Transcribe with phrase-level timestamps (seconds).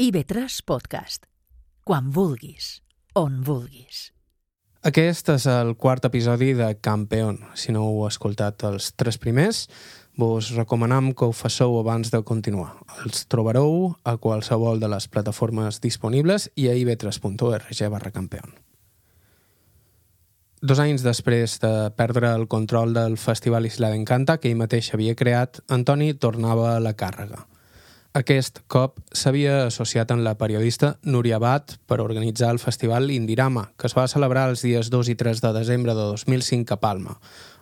[0.00, 1.24] IB3 Podcast.
[1.82, 2.84] Quan vulguis,
[3.18, 4.12] on vulguis.
[4.86, 7.40] Aquest és el quart episodi de Campeón.
[7.58, 9.64] Si no heu escoltat els tres primers,
[10.14, 12.76] vos recomanem que ho fasseu abans de continuar.
[13.02, 18.54] Els trobareu a qualsevol de les plataformes disponibles i a ib3.org barra campeón.
[20.62, 25.18] Dos anys després de perdre el control del Festival Isla d'Encanta, que ell mateix havia
[25.18, 27.48] creat, Antoni tornava a la càrrega.
[28.16, 33.86] Aquest cop s'havia associat amb la periodista Núria Bat per organitzar el festival Indirama, que
[33.86, 37.18] es va celebrar els dies 2 i 3 de desembre de 2005 a Palma,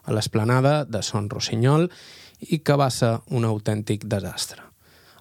[0.07, 1.91] a l'esplanada de Son Rossinyol,
[2.39, 4.66] i que va ser un autèntic desastre.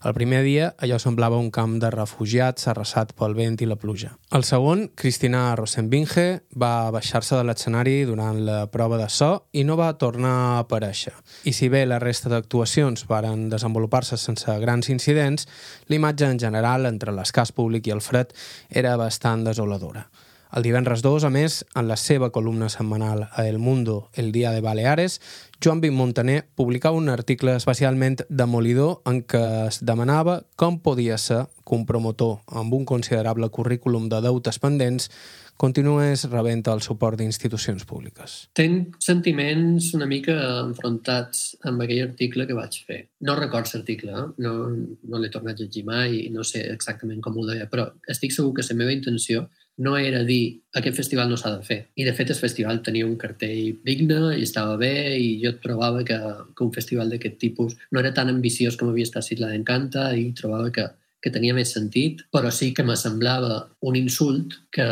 [0.06, 4.12] El primer dia allò semblava un camp de refugiats arrasat pel vent i la pluja.
[4.38, 6.26] El segon, Cristina Rosenbinge,
[6.62, 11.16] va baixar-se de l'escenari durant la prova de so i no va tornar a aparèixer.
[11.50, 15.50] I si bé la resta d'actuacions varen desenvolupar-se sense grans incidents,
[15.90, 18.38] l'imatge en general entre l'escàs públic i el fred
[18.70, 20.06] era bastant desoladora.
[20.54, 24.52] El divendres 2, a més, en la seva columna setmanal a El Mundo, el dia
[24.52, 25.20] de Baleares,
[25.64, 31.46] Joan Vim Montaner publicava un article especialment demolidor en què es demanava com podia ser
[31.66, 35.10] que un promotor amb un considerable currículum de deutes pendents
[35.58, 38.36] continués rebent el suport d'institucions públiques.
[38.60, 43.00] Tenc sentiments una mica enfrontats amb aquell article que vaig fer.
[43.24, 44.26] No recordo l'article, eh?
[44.44, 47.88] no, no l'he tornat a llegir mai i no sé exactament com ho deia, però
[48.12, 51.80] estic segur que la meva intenció no era dir aquest festival no s'ha de fer.
[52.00, 56.04] I de fet el festival tenia un cartell digne i estava bé i jo trobava
[56.08, 56.20] que,
[56.56, 60.30] que un festival d'aquest tipus no era tan ambiciós com havia estat Sitla d'Encanta i
[60.38, 60.88] trobava que,
[61.26, 64.86] que tenia més sentit, però sí que me semblava un insult que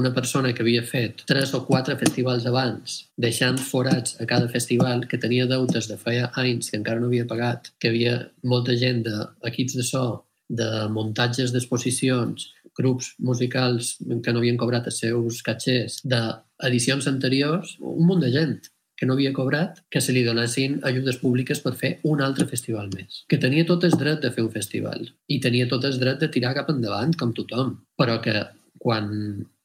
[0.00, 5.04] una persona que havia fet tres o quatre festivals abans, deixant forats a cada festival,
[5.10, 9.04] que tenia deutes de feia anys que encara no havia pagat, que havia molta gent
[9.04, 10.06] d'equips de so,
[10.48, 18.06] de muntatges d'exposicions, grups musicals que no havien cobrat els seus catxers d'edicions anteriors, un
[18.08, 18.56] munt de gent
[18.96, 22.92] que no havia cobrat, que se li donessin ajudes públiques per fer un altre festival
[22.94, 23.24] més.
[23.28, 26.30] Que tenia tot el dret de fer un festival i tenia tot el dret de
[26.30, 28.44] tirar cap endavant, com tothom, però que
[28.78, 29.10] quan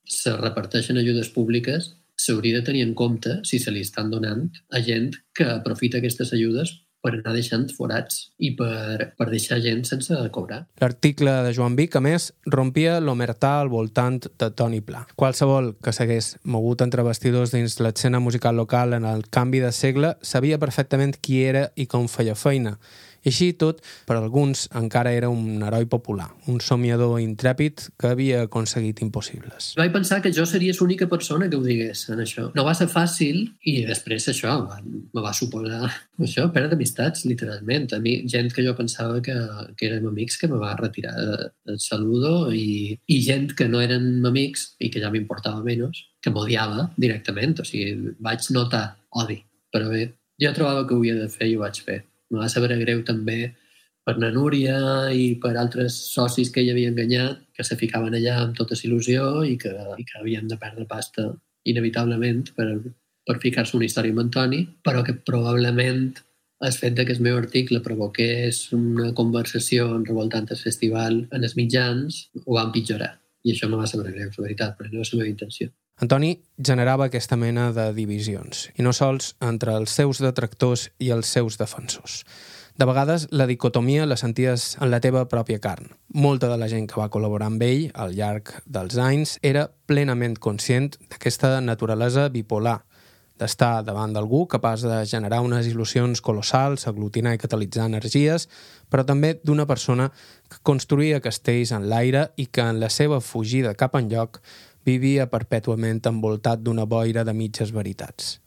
[0.10, 4.82] se reparteixen ajudes públiques s'hauria de tenir en compte si se li estan donant a
[4.84, 6.74] gent que aprofita aquestes ajudes
[7.04, 10.66] per anar deixant forats i per, per deixar gent sense cobrar.
[10.82, 15.06] L'article de Joan Vic, a més, rompia l'omertà al voltant de Toni Pla.
[15.20, 20.16] Qualsevol que s'hagués mogut entre vestidors dins l'escena musical local en el canvi de segle
[20.22, 22.78] sabia perfectament qui era i com feia feina,
[23.24, 28.44] i així tot, per alguns encara era un heroi popular, un somiador intrèpid que havia
[28.48, 29.74] aconseguit impossibles.
[29.80, 32.50] Vaig pensar que jo seria l'única persona que ho digués en això.
[32.56, 37.90] No va ser fàcil i després això me va suposar això, perdre amistats, literalment.
[37.96, 39.36] A mi, gent que jo pensava que,
[39.78, 44.26] que érem amics que me va retirar el saludo i, i gent que no eren
[44.26, 47.58] amics i que ja m'importava menys, que m'odiava directament.
[47.60, 48.86] O sigui, vaig notar
[49.24, 49.42] odi.
[49.70, 50.08] Però bé,
[50.42, 53.04] jo trobava que ho havia de fer i ho vaig fer me va saber greu
[53.08, 53.40] també
[54.06, 54.78] per na Núria
[55.14, 59.44] i per altres socis que ella havia enganyat, que se ficaven allà amb tota il·lusió
[59.46, 61.28] i que, i que havien de perdre pasta
[61.70, 62.70] inevitablement per,
[63.28, 66.10] per ficar-se una història amb Antoni, però que probablement
[66.68, 71.56] el fet que el meu article provoqués una conversació en revoltant el festival en els
[71.60, 73.14] mitjans ho va empitjorar.
[73.48, 75.70] I això me va saber greu, la veritat, però no és la meva intenció.
[76.00, 81.28] Antoni generava aquesta mena de divisions, i no sols entre els seus detractors i els
[81.28, 82.22] seus defensors.
[82.80, 85.90] De vegades la dicotomia la senties en la teva pròpia carn.
[86.16, 90.40] Molta de la gent que va col·laborar amb ell al llarg dels anys era plenament
[90.40, 92.78] conscient d'aquesta naturalesa bipolar,
[93.40, 98.48] d'estar davant d'algú capaç de generar unes il·lusions colossals, aglutinar i catalitzar energies,
[98.88, 100.10] però també d'una persona
[100.48, 104.40] que construïa castells en l'aire i que en la seva fugida cap enlloc
[104.86, 108.40] vivia perpètuament envoltat d'una boira de mitges veritats.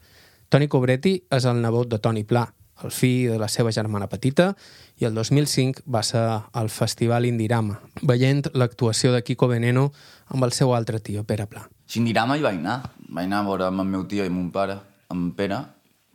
[0.53, 2.45] Toni Cobretti és el nebot de Toni Pla,
[2.85, 4.53] el fill de la seva germana petita,
[5.01, 6.23] i el 2005 va ser
[6.53, 9.91] al Festival Indirama, veient l'actuació de Kiko Veneno
[10.29, 11.65] amb el seu altre tio, Pere Pla.
[11.87, 12.81] Si Indirama hi vaig anar.
[13.09, 14.79] Vaig anar a veure amb el meu tio i mon pare,
[15.13, 15.61] amb Pere,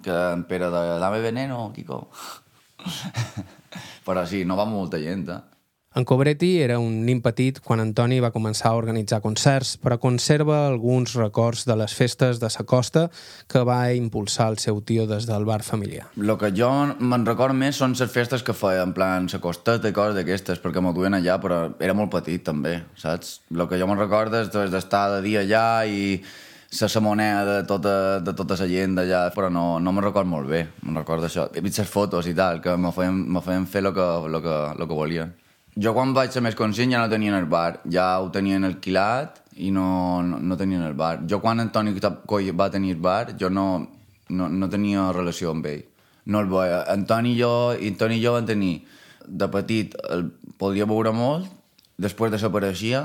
[0.04, 2.08] que en Pere de Dame Veneno, Kiko.
[4.08, 5.57] Però sí, no va molta gent, eh?
[5.98, 10.60] En Cobretti era un nin petit quan Antoni va començar a organitzar concerts, però conserva
[10.68, 13.08] alguns records de les festes de sa costa
[13.50, 16.06] que va impulsar el seu tio des del bar familiar.
[16.22, 19.90] El que jo me'n record més són les festes que feia, en plan, sa costeta
[19.90, 23.40] i coses d'aquestes, perquè m'ho duen allà, però era molt petit també, saps?
[23.50, 26.22] El que jo me'n recordo és d'estar de dia allà i
[26.78, 30.46] la samonea de tota, de tota la gent d'allà, però no, no me'n record molt
[30.54, 31.50] bé, me'n recordo això.
[31.58, 34.46] He vist les fotos i tal, que me feien, me feien fer el que, lo
[34.46, 35.36] que, lo que volien.
[35.78, 39.44] Jo quan vaig ser més conscient ja no tenien el bar, ja ho tenien alquilat
[39.62, 41.20] i no, no, no tenien el bar.
[41.30, 41.94] Jo quan Antoni
[42.26, 43.68] Coll va tenir bar, jo no,
[44.30, 45.84] no, no tenia relació amb ell.
[46.26, 46.82] No el veia.
[46.94, 48.74] Antoni i jo, Antoni i jo van tenir
[49.28, 51.46] de petit, el podia veure molt,
[51.98, 53.04] després desapareixia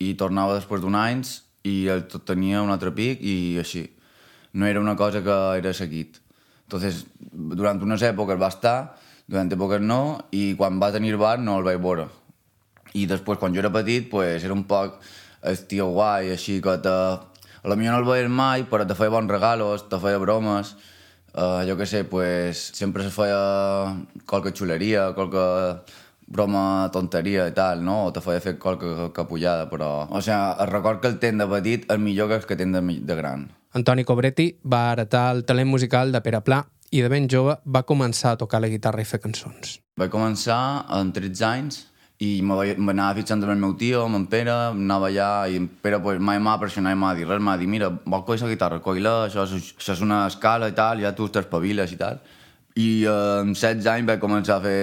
[0.00, 3.84] i tornava després d'un anys i el tenia un altre pic i així.
[4.52, 6.18] No era una cosa que era seguit.
[6.66, 8.76] Entonces, durant unes èpoques va estar,
[9.30, 10.02] durant èpoques no,
[10.34, 12.08] i quan va tenir bar no el vaig veure.
[12.98, 14.98] I després, quan jo era petit, pues, era un poc
[15.46, 16.96] el tio guai, així que te...
[17.60, 20.72] A lo millor no el veies mai, però te feia bons regalos, te feia bromes,
[21.36, 23.40] uh, jo què sé, pues, sempre se feia
[24.26, 25.44] qualque xuleria, qualque
[26.30, 28.06] broma tonteria i tal, no?
[28.08, 30.08] O te feia fer qualque capullada, però...
[30.08, 32.74] O sigui, el record que el ten de petit és millor que el que ten
[32.74, 33.50] de, de gran.
[33.76, 37.84] Antoni Cobretti va heretar el talent musical de Pere Pla i de ben jove va
[37.86, 39.78] començar a tocar la guitarra i fer cançons.
[40.00, 40.58] Vaig començar
[40.90, 41.84] amb 13 anys
[42.20, 46.00] i m'anava fixant amb el meu tio, amb en Pere, anava allà i en Pere
[46.04, 48.80] pues, mai m'ha pressionat i m'ha dit res, m'ha dit, mira, vol coll la guitarra,
[48.84, 52.20] coll-la, això, és, això és una escala i tal, ja tu t'espaviles i tal.
[52.76, 54.82] I eh, amb 16 anys vaig començar a fer...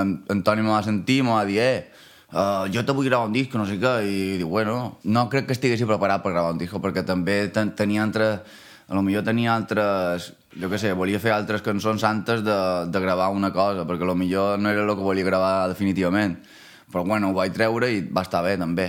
[0.00, 3.68] En, Antoni m'ha sentit m'ha dit, eh, uh, jo te vull gravar un disc, no
[3.68, 7.04] sé què, i dic, bueno, no crec que estiguessi preparat per gravar un disc, perquè
[7.04, 8.32] també ten tenia entre...
[8.88, 10.32] A lo millor tenia altres...
[10.58, 12.56] Jo què sé, volia fer altres cançons antes de,
[12.90, 16.34] de gravar una cosa, perquè lo millor no era el que volia gravar definitivament.
[16.90, 18.88] Però bueno, ho vaig treure i va estar bé també.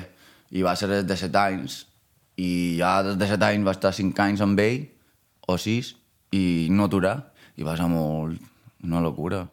[0.50, 1.84] I va ser des de 7 anys.
[2.42, 4.88] I ja des de 7 anys va estar 5 anys amb ell,
[5.46, 5.94] o 6,
[6.34, 6.44] i
[6.74, 7.18] no aturar.
[7.60, 8.40] I va ser molt...
[8.82, 9.44] una locura.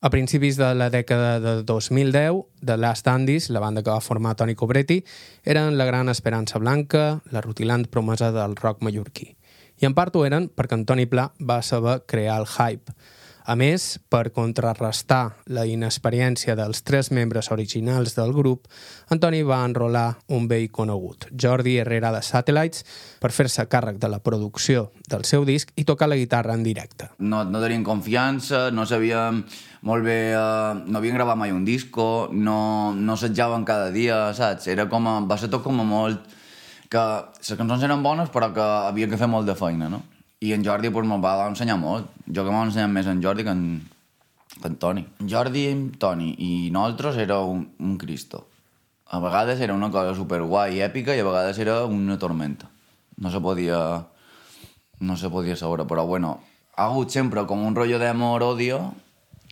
[0.00, 4.36] A principis de la dècada de 2010, The Last Andes, la banda que va formar
[4.38, 5.02] Toni Cobretti,
[5.44, 9.34] eren la gran esperança blanca, la rutilant promesa del rock mallorquí.
[9.80, 12.92] I en part ho eren perquè Antoni Pla va saber crear el hype,
[13.50, 18.68] a més, per contrarrestar la inexperiència dels tres membres originals del grup,
[19.10, 22.84] Antoni va enrolar un vell conegut, Jordi Herrera de Satellites,
[23.18, 27.10] per fer-se càrrec de la producció del seu disc i tocar la guitarra en directe.
[27.18, 29.42] No, no tenien confiança, no sabíem
[29.88, 30.18] molt bé...
[30.36, 34.68] Eh, no havien gravat mai un disco, no, no assetjaven cada dia, saps?
[34.70, 36.36] Era com a, va ser tot com a molt...
[36.90, 37.02] que
[37.38, 40.02] les cançons eren bones però que havia que fer molt de feina, no?
[40.40, 42.08] I en Jordi pues, me'l va ensenyar molt.
[42.26, 43.64] Jo que m'ha ensenyat més en Jordi que en,
[44.56, 45.04] que en Toni.
[45.20, 48.46] En Jordi, en Toni i nosaltres era un, un Cristo.
[49.10, 52.70] A vegades era una cosa super guai i èpica i a vegades era una tormenta.
[53.18, 54.06] No se podia...
[55.00, 56.34] No se podia saber, però bueno,
[56.76, 58.80] ha hagut sempre com un rotllo d'amor-odio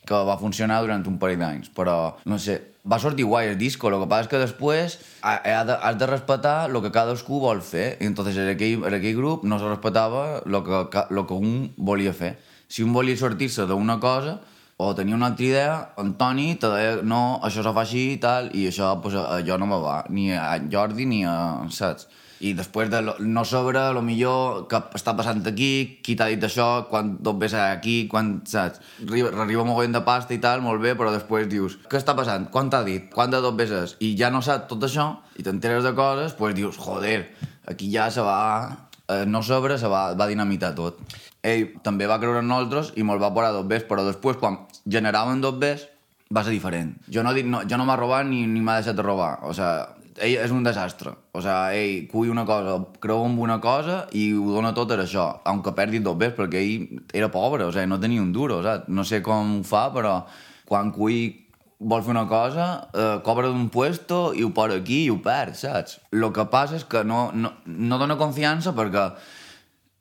[0.09, 1.95] que va funcionar durant un parell d'anys, però,
[2.29, 6.07] no sé, va sortir guai el disco, el que passa és que després has de,
[6.07, 9.69] respetar el que cadascú vol fer, i entonces en aquell, en aquell grup no se
[9.69, 12.37] respetava el que, el que un volia fer.
[12.69, 14.39] Si un volia sortir-se d'una cosa,
[14.79, 18.53] o tenia una altra idea, Antoni te deia, no, això se fa així i tal,
[18.55, 21.35] i això, pues, jo no me va, ni a Jordi ni a...
[21.75, 22.07] saps?
[22.41, 26.87] I després de no saber, lo millor, què està passant aquí, qui t'ha dit això,
[26.91, 28.83] quan tot ves aquí, quan, saps?
[29.09, 32.47] Arriba, arriba mogollon de pasta i tal, molt bé, però després dius, què està passant?
[32.55, 33.09] Quan t'ha dit?
[33.15, 36.55] Quan de tot ves I ja no saps tot això, i t'enteres de coses, doncs
[36.55, 37.25] dius, joder,
[37.67, 38.87] aquí ja se va...
[39.09, 40.99] Eh, no sobre, se va, va dinamitar tot.
[41.41, 44.67] Ell també va creure en nosaltres i me'l va posar dos ves, però després, quan
[44.85, 45.87] generàvem dos ves,
[46.29, 46.93] va ser diferent.
[47.09, 49.39] Jo no, dic, no, jo no m'ha robat ni, ni m'ha deixat de robar.
[49.49, 51.15] O sea, ell és un desastre.
[51.33, 55.01] O sigui, ell cull una cosa, creu en una cosa i ho dona tot per
[55.05, 58.63] això, aunque perdi dos ves, perquè ell era pobre, o sigui, no tenia un duro,
[58.63, 58.89] saps?
[58.89, 60.21] No sé com ho fa, però
[60.69, 61.49] quan cull
[61.79, 65.55] vol fer una cosa, eh, cobra d'un puesto i ho posa aquí i ho perd,
[65.55, 66.01] saps?
[66.13, 69.13] El que passa és que no, no, no dona confiança perquè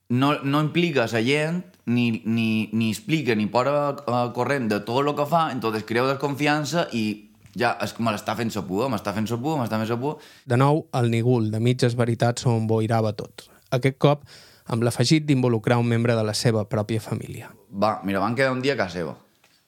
[0.09, 4.79] no, no implica a la gent ni, ni, ni explica ni posa uh, corrent de
[4.79, 7.26] tot el que fa, entonces creu desconfiança i
[7.57, 9.97] ja, és que me l'està fent sa pua, m'està fent sa pua, m'està fent sa
[9.99, 10.17] pua.
[10.45, 13.47] De nou, el nigul de mitges veritats on boirava tot.
[13.73, 14.25] Aquest cop,
[14.71, 17.49] amb l'afegit d'involucrar un membre de la seva pròpia família.
[17.71, 19.15] Va, mira, van quedar un dia a casa seva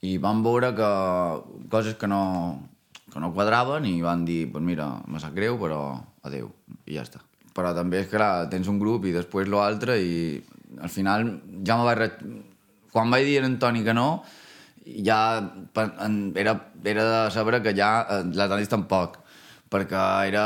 [0.06, 0.90] i van veure que
[1.72, 2.22] coses que no,
[3.12, 5.82] que no quadraven i van dir, pues mira, me sap greu, però
[6.24, 6.52] adeu,
[6.88, 7.24] i ja està.
[7.56, 10.40] Però també és clar, tens un grup i després l'altre i
[10.80, 11.34] al final
[11.66, 12.22] ja me vaig...
[12.90, 14.24] Quan vaig dir a Antoni que no,
[14.86, 15.20] ja
[16.36, 19.20] era, era de saber que ja eh, l'Atlantis tampoc
[19.70, 20.46] perquè era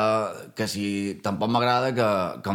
[0.55, 2.07] que si tampoc m'agrada que,
[2.43, 2.53] que,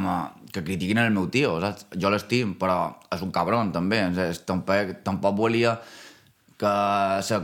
[0.52, 1.86] que critiquin el meu tio, saps?
[1.96, 4.02] Jo l'estim, però és un cabron, també.
[4.28, 5.78] És, tampoc, tampoc volia
[6.60, 6.74] que
[7.24, 7.40] se,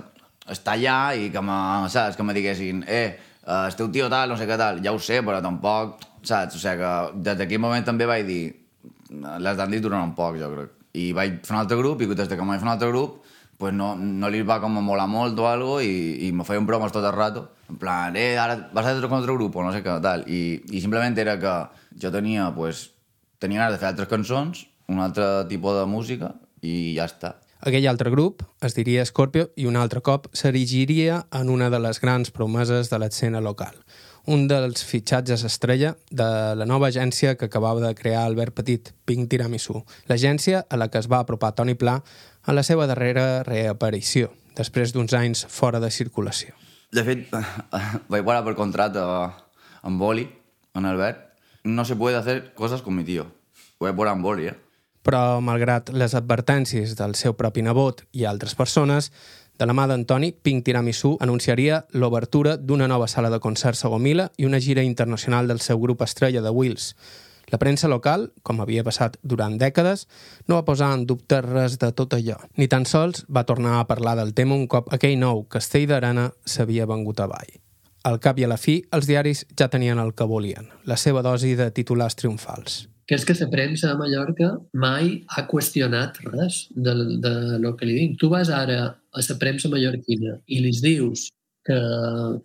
[0.52, 1.56] està allà i que me,
[1.92, 2.18] saps?
[2.18, 4.82] Que me diguessin, eh, eh, el teu tio tal, no sé què tal.
[4.84, 6.58] Ja ho sé, però tampoc, saps?
[6.58, 8.42] O sigui que des d'aquell moment també vaig dir
[9.40, 10.80] les dandis duren un poc, jo crec.
[11.00, 13.22] I vaig fer un altre grup i des que vaig fer un altre grup
[13.58, 16.66] pues no, no li va com a molar molt o algo i, i me feien
[16.66, 17.48] bromes tot el rato.
[17.70, 20.26] En plan, eh, ara vas a hacer con otro grupo, no sé què, tal.
[20.28, 21.54] I, i simplement era que
[22.02, 22.90] jo tenia, pues,
[23.38, 27.36] tenia ganes de fer altres cançons, un altre tipus de música i ja està.
[27.64, 32.00] Aquell altre grup es diria Scorpio i un altre cop s'erigiria en una de les
[32.02, 33.78] grans promeses de l'escena local.
[34.28, 39.30] Un dels fitxatges estrella de la nova agència que acabava de crear Albert Petit, Pink
[39.32, 41.98] Tiramisu, l'agència a la que es va apropar Toni Pla
[42.46, 46.54] en la seva darrera reaparició, després d'uns anys fora de circulació.
[46.94, 47.26] De fet,
[48.12, 50.28] vaig parar per contrat amb Boli,
[50.74, 51.30] en Albert.
[51.64, 53.26] No se puede hacer cosas con mi tío.
[53.78, 54.58] Ho vaig parar amb Boli, eh?
[55.04, 59.10] Però, malgrat les advertències del seu propi nebot i altres persones,
[59.54, 64.30] de la mà d'Antoni, Pink Tiramisu anunciaria l'obertura d'una nova sala de concerts a Gomila
[64.36, 66.94] i una gira internacional del seu grup estrella de Wills,
[67.52, 70.06] la premsa local, com havia passat durant dècades,
[70.48, 72.38] no va posar en dubte res de tot allò.
[72.56, 76.30] Ni tan sols va tornar a parlar del tema un cop aquell nou castell d'arena
[76.44, 77.52] s'havia vengut avall.
[78.04, 81.22] Al cap i a la fi, els diaris ja tenien el que volien, la seva
[81.24, 82.84] dosi de titulars triomfals.
[83.08, 87.88] Que és que la premsa a Mallorca mai ha qüestionat res de, de lo que
[87.88, 88.18] li dic.
[88.20, 91.28] Tu vas ara a la premsa mallorquina i li dius
[91.64, 91.76] que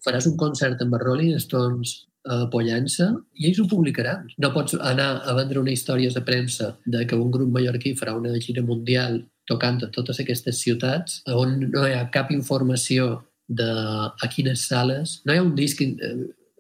[0.05, 1.95] faràs un concert amb els Rolling Stones
[2.27, 3.07] apoyant-se
[3.39, 4.27] i ells ho publicaran.
[4.37, 8.15] No pots anar a vendre una història de premsa de que un grup mallorquí farà
[8.17, 13.69] una gira mundial tocant a totes aquestes ciutats on no hi ha cap informació de
[13.69, 15.21] a quines sales.
[15.25, 16.13] No hi ha un disc eh,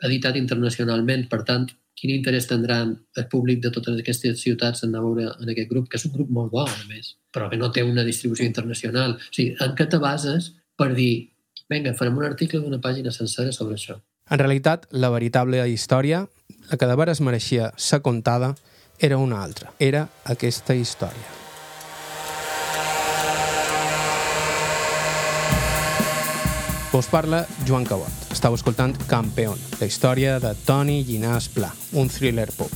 [0.07, 1.67] editat internacionalment, per tant,
[1.99, 5.89] quin interès tindran el públic de totes aquestes ciutats en a veure en aquest grup,
[5.89, 9.17] que és un grup molt bo, a més, però que no té una distribució internacional.
[9.19, 11.29] O sigui, en què te bases per dir
[11.69, 13.99] vinga, farem un article d'una pàgina sencera sobre això?
[14.29, 16.27] En realitat, la veritable història,
[16.69, 18.53] la que de veres mereixia ser contada,
[18.99, 19.71] era una altra.
[19.79, 21.25] Era aquesta història.
[26.93, 28.29] Us parla Joan Cabot.
[28.33, 32.73] Estau escoltant Campeón, la història de Toni Llinàs Pla, un thriller pop.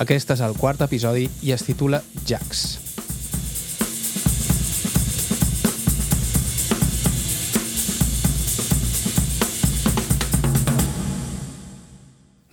[0.00, 2.85] Aquest és el quart episodi i es titula Jax.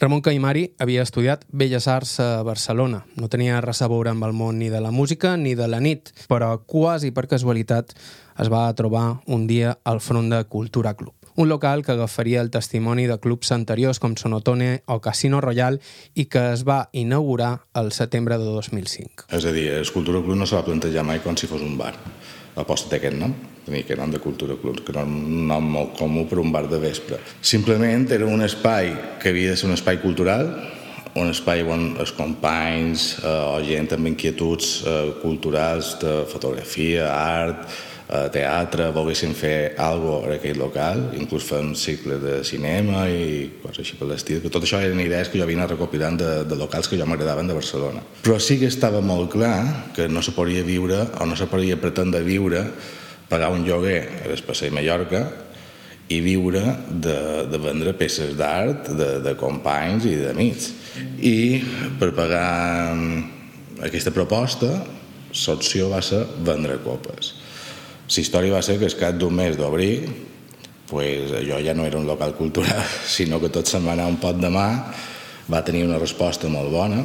[0.04, 3.06] Ramon Caimari havia estudiat Belles Arts a Barcelona.
[3.16, 5.80] No tenia res a veure amb el món ni de la música ni de la
[5.80, 7.94] nit, però quasi per casualitat
[8.44, 12.52] es va trobar un dia al front de Cultura Club un local que agafaria el
[12.52, 15.80] testimoni de clubs anteriors com Sonotone o Casino Royal
[16.14, 19.32] i que es va inaugurar el setembre de 2005.
[19.34, 21.74] És a dir, el Cultura Club no se va plantejar mai com si fos un
[21.80, 21.96] bar.
[22.54, 23.34] L'aposta té aquest nom,
[23.66, 26.68] tenir aquest nom de Cultura Club, que no un nom molt comú per un bar
[26.70, 27.18] de vespre.
[27.42, 28.92] Simplement era un espai
[29.22, 30.52] que havia de ser un espai cultural,
[31.16, 37.68] un espai on els companys eh, o gent amb inquietuds eh, culturals de fotografia, art,
[38.14, 43.48] a teatre, volguessin fer alguna en aquell local, inclús fer un cicle de cinema i
[43.64, 46.90] coses així per l'estil, tot això eren idees que jo anat recopilant de, de locals
[46.90, 48.04] que jo m'agradaven de Barcelona.
[48.22, 51.80] Però sí que estava molt clar que no se podia viure o no se podia
[51.82, 52.68] pretendre viure
[53.32, 55.24] pagar un lloguer a l'Espasser Mallorca
[56.14, 57.18] i viure de,
[57.50, 60.70] de vendre peces d'art de, de companys i d'amics.
[61.26, 61.38] I
[61.98, 62.94] per pagar
[63.82, 64.84] aquesta proposta,
[65.34, 67.40] l'opció va ser vendre copes.
[68.04, 69.96] La història va ser que es cap d'un mes d'obrir
[70.94, 74.20] pues, allò ja no era un local cultural, sinó que tot se'n va anar un
[74.22, 74.68] pot de mà,
[75.50, 77.02] va tenir una resposta molt bona.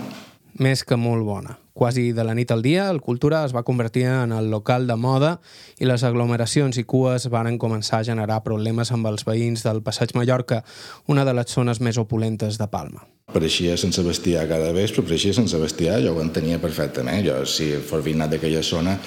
[0.59, 1.57] Més que molt bona.
[1.79, 4.97] Quasi de la nit al dia, el Cultura es va convertir en el local de
[4.99, 5.37] moda
[5.79, 10.17] i les aglomeracions i cues varen començar a generar problemes amb els veïns del Passeig
[10.19, 10.65] Mallorca,
[11.07, 13.07] una de les zones més opulentes de Palma.
[13.31, 17.23] Pareixia Sant Sebastià cada vespre, pareixia Sant Sebastià, jo ho entenia perfectament.
[17.23, 18.99] Jo, si fos vinat d'aquella zona,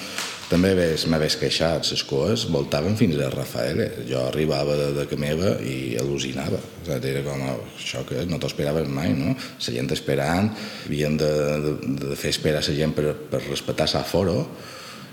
[0.52, 0.72] també
[1.08, 3.80] m'hagués queixat, les cues voltaven fins a Rafael.
[4.08, 6.60] Jo arribava de, de que meva i al·lucinava.
[6.60, 7.42] O sigui, era com,
[7.72, 9.32] això que no t'ho esperaves mai, no?
[9.32, 10.52] La gent esperant,
[10.84, 11.32] havien de,
[11.64, 14.42] de, de fer esperar la gent per, per respectar l'aforo.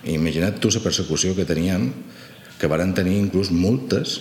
[0.04, 1.90] I imagina't tu la persecució que teníem,
[2.60, 4.20] que varen tenir inclús multes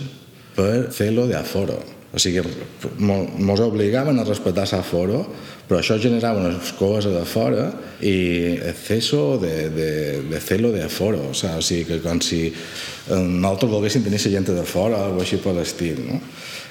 [0.55, 1.98] per fer-lo d'aforo.
[2.09, 5.21] O sigui, ens obligaven a respectar l'aforo,
[5.69, 7.67] però això generava unes coses de fora
[8.01, 9.91] i exceso de, de,
[10.31, 11.27] de celo de aforo.
[11.29, 15.41] O sigui, que com si eh, nosaltres volguéssim tenir la gent de fora o així
[15.45, 16.01] per l'estil.
[16.09, 16.23] No?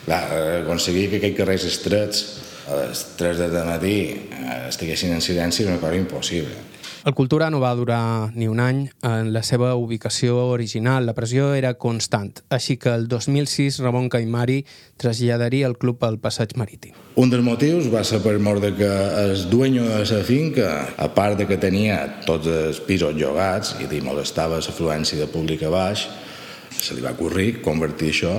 [0.08, 0.24] Clar,
[0.64, 2.26] aconseguir que aquells carrers estrets
[2.68, 6.58] a les 3 de matí eh, estiguessin en silenci és una cosa impossible.
[7.08, 11.06] El Cultura no va durar ni un any en la seva ubicació original.
[11.08, 14.58] La pressió era constant, així que el 2006 Ramon Caimari
[15.00, 16.98] traslladaria el club al passeig marítim.
[17.16, 21.08] Un dels motius va ser per mort de que el dueño de la finca, a
[21.16, 25.72] part de que tenia tots els pisos llogats i li molestava l'afluència de públic a
[25.72, 26.10] baix,
[26.78, 28.34] Se li va ocurrir convertir això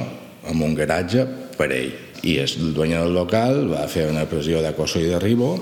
[0.46, 1.24] en un garatge
[1.56, 1.90] per ell.
[2.22, 5.56] I el dueño del local va fer una pressió d'acoso i derribo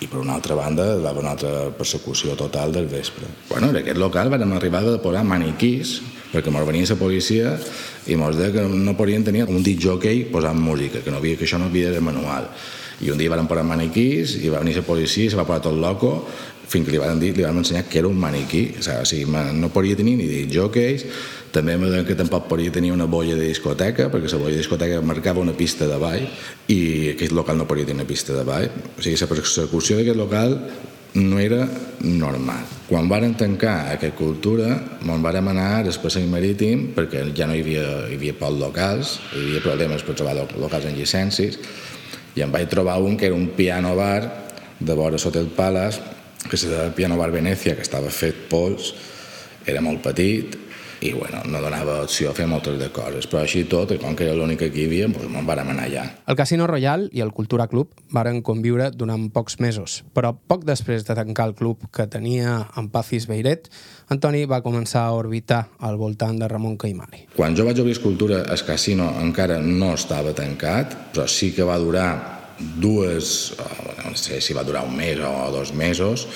[0.00, 3.26] i per una altra banda va haver una altra persecució total del vespre.
[3.48, 6.00] Bueno, en aquest local vam arribar a posar maniquís
[6.32, 7.52] perquè ens venia la policia
[8.06, 11.38] i ens deia que no podien tenir un dit jockey posant música, que, no havia,
[11.38, 12.50] que això no havia de manual.
[13.04, 15.62] I un dia van posar maniquís i va venir la policia i se va posar
[15.68, 16.16] tot loco
[16.64, 18.66] fins que li van dir, li van ensenyar que era un maniquí.
[18.80, 21.04] O sigui, no podia tenir ni dit jockeys,
[21.54, 24.98] també em que tampoc podia tenir una boia de discoteca, perquè la boia de discoteca
[25.06, 26.26] marcava una pista de ball
[26.68, 28.66] i aquest local no podia tenir una pista de ball.
[28.98, 30.58] O sigui, la persecució d'aquest local
[31.14, 31.62] no era
[32.02, 32.66] normal.
[32.88, 34.74] Quan varen tancar aquesta cultura,
[35.06, 39.14] me'n vàrem anar al passeig marítim perquè ja no hi havia, hi havia pocs locals,
[39.32, 41.60] hi havia problemes per trobar locals en llicències,
[42.34, 44.26] i em vaig trobar un que era un piano bar
[44.80, 46.02] de vora Hotel Palace,
[46.50, 48.90] que era el piano bar Venècia, que estava fet pols,
[49.64, 50.58] era molt petit,
[51.04, 54.16] i bueno, no donava opció a fer moltes de coses, però així tot, i com
[54.16, 56.04] que era l'únic que hi havia, doncs me'n vàrem anar allà.
[56.30, 61.04] El Casino Royal i el Cultura Club varen conviure durant pocs mesos, però poc després
[61.04, 63.68] de tancar el club que tenia en Pazis Beiret,
[64.14, 67.26] Antoni va començar a orbitar al voltant de Ramon Caimari.
[67.36, 71.76] Quan jo vaig obrir Escultura, el casino encara no estava tancat, però sí que va
[71.80, 72.08] durar
[72.80, 73.54] dues,
[74.04, 76.28] no sé si va durar un mes o dos mesos,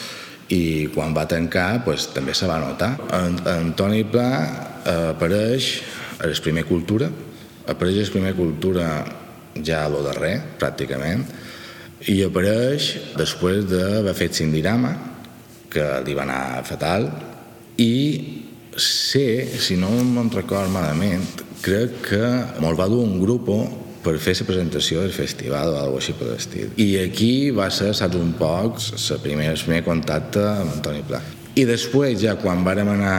[0.54, 2.94] i quan va tancar pues, també se va notar.
[3.14, 5.70] En, Antoni Pla eh, apareix
[6.18, 7.10] a el primer cultura,
[7.68, 8.88] apareix a primer cultura
[9.64, 11.24] ja a lo darrer, pràcticament,
[12.08, 14.94] i apareix després d'haver fet Sindirama,
[15.68, 17.08] que li va anar fatal,
[17.78, 17.94] i
[18.78, 21.26] sé, si no me'n record malament,
[21.62, 22.24] crec que
[22.62, 23.50] me'l va dur un grup
[24.04, 26.72] per fer la presentació del festival o alguna així per l'estil.
[26.80, 31.22] I aquí va ser, saps, un poc el primer, el primer contacte amb Antoni Pla.
[31.58, 33.16] I després, ja quan vàrem anar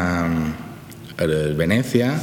[1.19, 1.27] a
[1.59, 2.13] Venècia,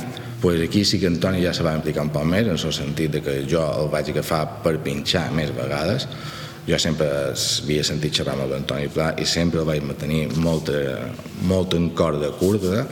[0.40, 3.12] pues aquí sí que Antoni ja se va implicar un poc més, en el sentit
[3.12, 6.08] de que jo el vaig agafar per pinxar més vegades.
[6.66, 10.72] Jo sempre havia sentit xerrar amb l'Antoni Pla i sempre el vaig mantenir molt,
[11.46, 12.86] molt en corda curta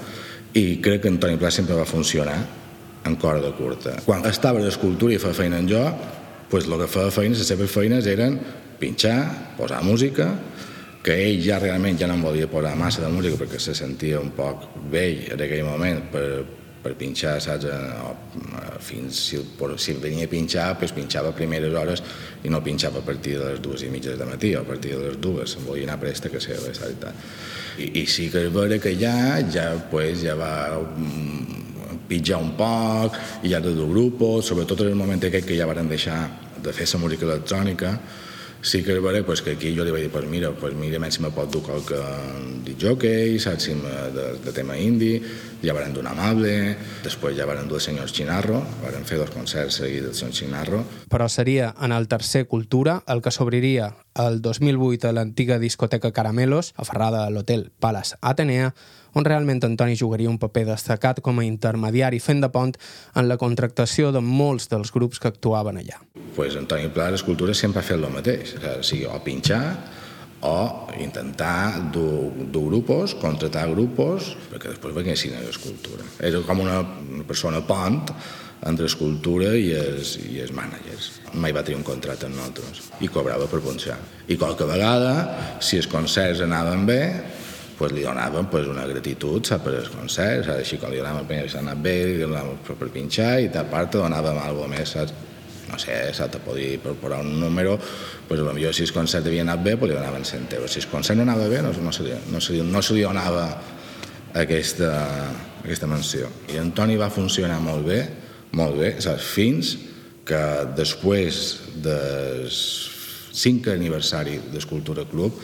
[0.55, 2.37] i crec que Antoni Pla sempre va funcionar
[3.05, 3.99] en corda curta.
[4.05, 5.85] Quan estava a l'escultura i feia feina en jo,
[6.51, 8.38] pues, el que feia feines, les seves feines eren
[8.81, 10.33] pinxar, posar música,
[11.05, 14.21] que ell ja realment ja no em volia posar massa de música perquè se sentia
[14.21, 16.29] un poc vell en aquell moment per,
[16.85, 17.69] per pinxar, saps?
[17.69, 18.14] O,
[18.85, 19.40] fins si,
[19.81, 22.03] si venia a pinxar, pues pinxava a primeres hores
[22.45, 24.97] i no pinxava a partir de les dues i mitja de matí o a partir
[24.97, 27.12] de les dues, em volia anar presta que seva, saps?
[27.77, 29.14] I, I sí que és vera que ja,
[29.51, 30.55] ja, pues, ja va
[32.09, 35.67] pitjar un poc, i ja de dur grupos, sobretot en el moment aquest que ja
[35.67, 36.21] varen deixar
[36.64, 37.99] de fer la música electrònica,
[38.64, 41.21] sí que vera pues, que aquí jo li vaig dir, pues mira, pues mira, si
[41.21, 42.01] me pot dur qualque
[42.64, 45.21] dit jockey, saps, si de, de tema indi,
[45.62, 49.83] ja varen donar amable, després ja varen dur el senyor Chinarro, varen fer dos concerts
[49.83, 50.83] seguits del senyor Chinarro.
[51.12, 56.73] Però seria en el tercer Cultura el que s'obriria el 2008 a l'antiga discoteca Caramelos,
[56.77, 58.73] aferrada a l'hotel Palace Atenea,
[59.14, 62.74] on realment Antoni jugaria un paper destacat com a intermediari fent de pont
[63.14, 66.00] en la contractació de molts dels grups que actuaven allà.
[66.37, 69.64] Pues Antoni Pla d'Escultura sempre ha fet el mateix, o sigui, o pinxar
[70.44, 76.05] o intentar dur, dur grupos, contratar grupos, perquè després venissin a l'escultura.
[76.20, 76.83] Era com una
[77.24, 78.03] persona pont
[78.64, 81.11] entre escultura i els, i els managers.
[81.40, 83.96] Mai va tenir un contracte amb nosaltres i cobrava per punxar.
[84.29, 85.14] I qualque vegada,
[85.64, 87.03] si els concerts anaven bé,
[87.79, 90.63] pues li donàvem pues, una gratitud saps, per als concerts, saps?
[90.63, 93.97] així com li donàvem per s'ha anat bé, li donàvem per, pinxar i a part
[93.99, 95.15] donàvem alguna més, saps?
[95.71, 97.79] no sé, saps, te podia incorporar un número,
[98.29, 100.71] pues, potser si el concert havia anat bé, pues, li donaven 100 euros.
[100.71, 102.95] Si el concert no anava bé, no, no, se, li, no, se, li, no se
[102.95, 103.49] li donava
[104.39, 104.93] aquesta,
[105.65, 106.31] aquesta menció.
[106.53, 108.01] I Antoni va funcionar molt bé,
[108.55, 109.75] molt bé, saps, fins
[110.25, 110.41] que
[110.77, 111.43] després
[111.85, 115.37] del 5 aniversari d'Escultura Club,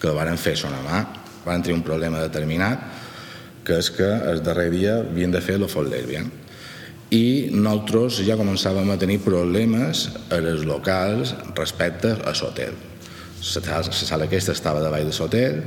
[0.00, 1.02] que el varen fer sonar mà,
[1.48, 2.84] van tenir un problema determinat,
[3.64, 6.30] que és que el darrer dia havien de fer l'Ofol Lesbian.
[7.12, 12.76] I nosaltres ja començàvem a tenir problemes a les locals respecte a l'hotel.
[13.38, 15.62] La sala aquesta estava davall de l'hotel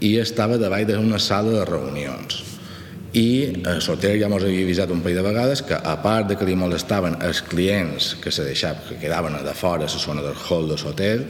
[0.00, 2.40] i estava davall d'una sala de reunions.
[3.12, 6.46] I l'hotel ja ens havia avisat un parell de vegades que, a part de que
[6.46, 10.22] li molestaven els clients que se deixaven, que quedaven a de fora a la zona
[10.22, 11.26] del hall de l'hotel,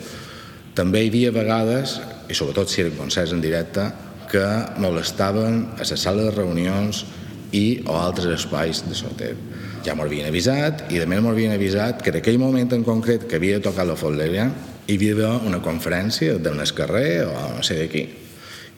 [0.75, 1.99] també hi havia vegades,
[2.31, 3.89] i sobretot si eren concerts en directe,
[4.31, 4.47] que
[4.79, 7.05] molestaven a la sala de reunions
[7.53, 9.39] i o altres espais de l'hotel.
[9.85, 13.27] Ja m'ho havien avisat i més m'ho havien avisat que en aquell moment en concret
[13.27, 14.47] que havia tocat la Folleria
[14.87, 18.05] hi havia una conferència d'un carrer o no sé de qui.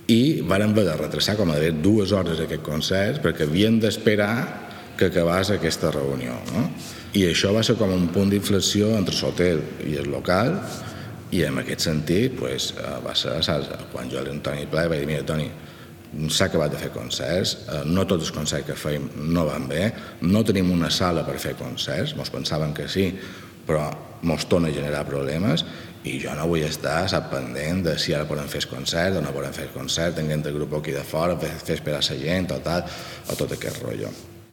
[0.08, 4.34] I varen haver de retrasar com a de dues hores aquest concert perquè havien d'esperar
[4.96, 6.36] que acabàs aquesta reunió.
[6.52, 6.68] No?
[7.12, 10.56] I això va ser com un punt d'inflexió entre l'hotel i el local,
[11.32, 15.02] i en aquest sentit pues, eh, va ser, saps, quan jo era Toni Pla vaig
[15.02, 15.48] dir, mira, Toni,
[16.28, 19.86] s'ha acabat de fer concerts, eh, no tots els concerts que feim no van bé,
[20.28, 23.08] no tenim una sala per fer concerts, mos pensaven que sí,
[23.66, 23.86] però
[24.28, 25.64] mos torna a generar problemes
[26.04, 29.32] i jo no vull estar sap, pendent de si ara podem fer concert o no
[29.34, 32.84] podem fer concert, tinguem el grup aquí de fora, fer esperar la gent o tal,
[33.30, 34.12] o tot aquest rotllo.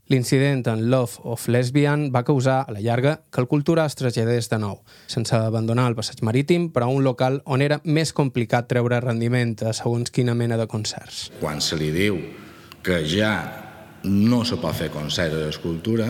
[0.10, 4.48] L'incident en Love of Lesbian va causar, a la llarga, que el Cultura es traslladés
[4.50, 8.65] de nou, sense abandonar el passeig marítim, però a un local on era més complicat
[8.72, 11.28] treure rendiment a segons quina mena de concerts.
[11.38, 12.17] Quan se li diu
[12.82, 13.36] que ja
[14.10, 16.10] no se pot fer concerts a l'escultura,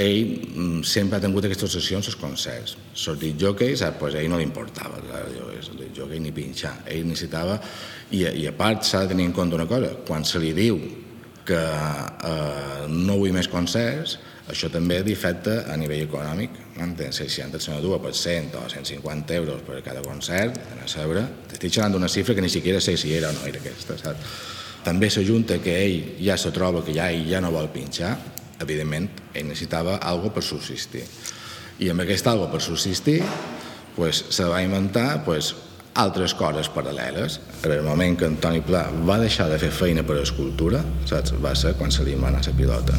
[0.00, 2.78] ell mm, sempre ha tingut aquestes sessions als concerts.
[2.96, 6.78] Jockey, sap, pues a ell no li importava el jockey ni pinxar.
[6.88, 7.60] Ell necessitava...
[8.10, 10.80] I, i a part s'ha de tenir en compte una cosa, quan se li diu
[11.50, 14.18] que eh, no vull més concerts,
[14.50, 16.56] això també afecta a nivell econòmic.
[16.80, 17.20] Entens?
[17.28, 21.76] Si antes se n'adua per 100 o 150 euros per cada concert, a saber, t'estic
[21.76, 24.34] xerrant d'una xifra que ni siquiera sé si era o no era aquesta, saps?
[24.80, 28.14] També s'ajunta que ell ja se troba que ja ell ja no vol pinxar,
[28.60, 31.04] evidentment, ell necessitava algo per subsistir.
[31.80, 33.20] I amb aquest algo per subsistir,
[33.96, 35.54] pues, se va inventar pues,
[35.94, 37.40] altres coses paral·leles.
[37.64, 41.34] En el moment que Antoni Pla va deixar de fer feina per escultura, saps?
[41.42, 42.98] va ser quan se li va anar la pilota.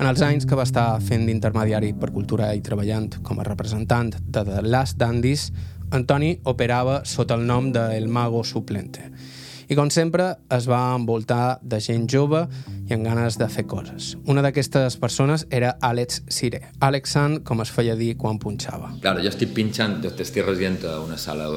[0.00, 4.12] En els anys que va estar fent d'intermediari per cultura i treballant com a representant
[4.20, 5.50] de The Last Dandies,
[5.90, 9.10] Antoni operava sota el nom de El Mago Suplente
[9.68, 12.44] i com sempre es va envoltar de gent jove
[12.84, 14.14] i amb ganes de fer coses.
[14.30, 16.60] Una d'aquestes persones era Àlex Sire.
[16.84, 18.92] Àlex San, com es feia dir quan punxava.
[19.02, 21.48] Claro, jo estic pinxant, jo estic resident a una sala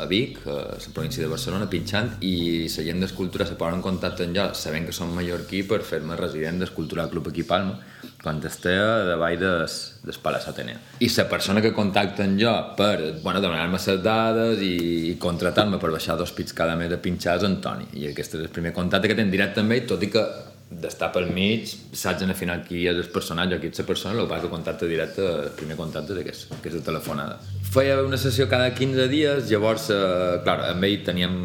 [0.00, 3.84] a Vic, a la província de Barcelona, pinxant, i la gent d'escultura se posa en
[3.84, 7.78] contacte amb jo, sabent que som mallorquí, per fer-me resident d'Escultura Club aquí Palma,
[8.22, 8.76] quan estigui
[9.08, 10.78] davall des, des Palaç Atenea.
[11.00, 14.74] I la persona que contacten jo per bueno, demanar-me les dades i,
[15.10, 17.88] i contratar-me per baixar dos pits cada mes de pinxar és Antoni.
[17.96, 20.24] I aquest és el primer contacte que tenen directe amb ell, tot i que
[20.70, 24.28] d'estar pel mig, saps el final qui és el personatge qui és la persona, el
[24.30, 27.40] que contacte directe, el primer contacte és aquest, que és la telefonada.
[27.74, 31.36] Feia una sessió cada 15 dies, llavors, eh, clar, amb ell teníem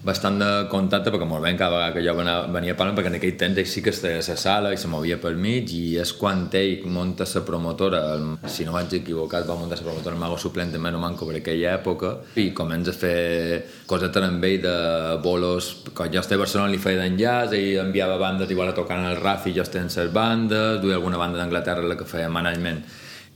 [0.00, 3.16] bastant de contacte perquè molt bé cada vegada que jo venia, a Palma perquè en
[3.18, 5.98] aquell temps ell sí que estava a la sala i se movia per mig i
[6.00, 10.14] és quan ell munta la promotora el, si no vaig equivocat va muntar la promotora
[10.16, 14.44] el Mago Suplent de Meno Manco per aquella època i comença a fer coses amb
[14.44, 14.76] ell de
[15.22, 18.98] bolos quan jo estava a Barcelona li feia d'enllaç ell enviava bandes igual a tocar
[18.98, 22.08] en el RAF i jo estava en les bandes duia alguna banda d'Anglaterra la que
[22.08, 22.80] feia management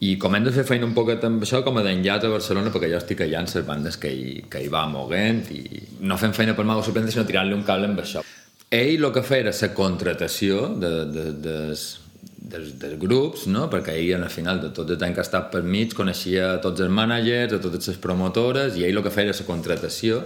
[0.04, 2.72] i com hem de fer feina un poquet amb això, com a d'enllaç a Barcelona,
[2.74, 5.64] perquè jo estic allà en les bandes que hi, que hi va moguent i
[6.04, 8.24] no fem feina per Mago Suplente, sinó tirant-li un cable amb això.
[8.74, 11.58] Ell el que feia era la contratació de, de, de,
[12.54, 13.68] dels, dels grups, no?
[13.72, 16.84] perquè ell al final de tot el temps que ha estat per mig coneixia tots
[16.84, 20.24] els mànagers, a totes les promotores, i ell el que feia era la contratació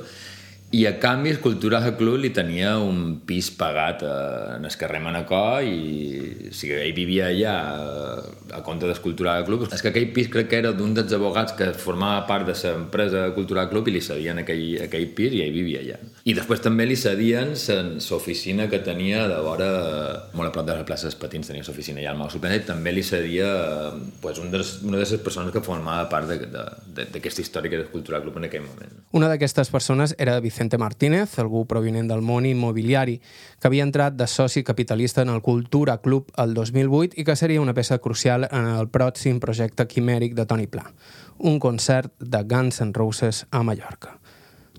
[0.71, 4.17] i a canvi Escultura Club li tenia un pis pagat a,
[4.59, 9.65] en el carrer Manacor i o sigui, ell vivia allà a, a compte d'Escultura Club.
[9.73, 13.31] És que aquell pis crec que era d'un dels abogats que formava part de l'empresa
[13.37, 15.97] Cultura Club i li cedien aquell, aquell pis i ell vivia allà.
[16.29, 19.71] I després també li cedien l'oficina que tenia de vora,
[20.37, 22.67] molt a prop de la plaça dels Patins, tenia l'oficina allà al Mau Suplent, i
[22.69, 23.49] també li cedia
[24.21, 28.21] pues, un dels, una de les persones que formava part d'aquesta història que era Cultura
[28.21, 29.01] Club en aquell moment.
[29.17, 33.21] Una d'aquestes persones era Vicent Vicente Martínez, algú provinent del món immobiliari,
[33.63, 37.63] que havia entrat de soci capitalista en el Cultura Club el 2008 i que seria
[37.63, 40.83] una peça crucial en el pròxim projecte quimèric de Toni Pla,
[41.39, 44.17] un concert de Guns N' Roses a Mallorca.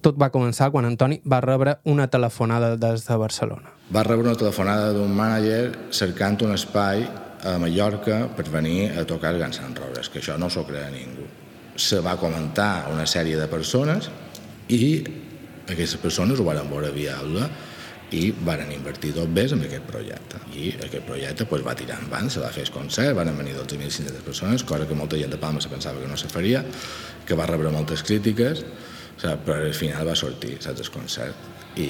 [0.03, 3.71] Tot va començar quan Antoni va rebre una telefonada des de Barcelona.
[3.95, 7.07] Va rebre una telefonada d'un mànager cercant un espai
[7.47, 11.23] a Mallorca per venir a tocar Guns N' Roses, que això no s'ho crea ningú.
[11.79, 14.11] Se va comentar una sèrie de persones
[14.67, 15.28] i
[15.73, 17.49] aquestes persones ho van veure viable
[18.15, 20.39] i van invertir tot bé en aquest projecte.
[20.57, 24.23] I aquest projecte pues, va tirar endavant, se va fer el concert, van venir 12.500
[24.25, 26.63] persones, cosa que molta gent de Palma se pensava que no se faria,
[27.25, 28.63] que va rebre moltes crítiques,
[29.19, 29.45] saps?
[29.45, 31.47] però al final va sortir saps, el concert.
[31.77, 31.89] I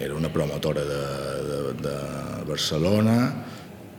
[0.00, 1.04] era una promotora de,
[1.50, 1.96] de, de
[2.48, 3.18] Barcelona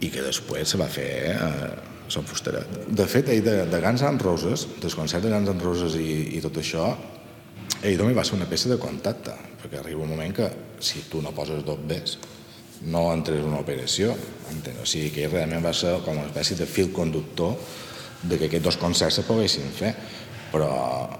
[0.01, 1.71] i que després se va fer eh,
[2.11, 2.67] Son Fusteret.
[2.89, 6.35] De fet, ell de, de Guns N' Roses, dels concerts de Guns N' Roses i,
[6.35, 6.89] i tot això,
[7.81, 11.33] també va ser una peça de contacte, perquè arriba un moment que si tu no
[11.33, 12.17] poses dos bes,
[12.85, 14.13] no entres en una operació.
[14.51, 14.81] Entens?
[14.81, 17.57] O sigui que realment va ser com una espècie de fil conductor
[18.21, 19.95] de que aquests dos concerts se poguessin fer.
[20.51, 20.67] però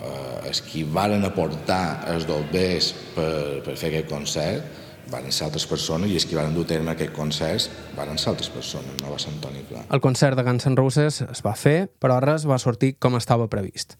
[0.03, 5.65] eh, els qui varen aportar els dobbers per, per fer aquest concert van ser altres
[5.67, 9.11] persones i els que van dur a terme aquest concert van ser altres persones, no
[9.11, 9.83] va ser Antoni Pla.
[9.91, 13.47] El concert de Guns N' Roses es va fer, però res va sortir com estava
[13.51, 13.97] previst.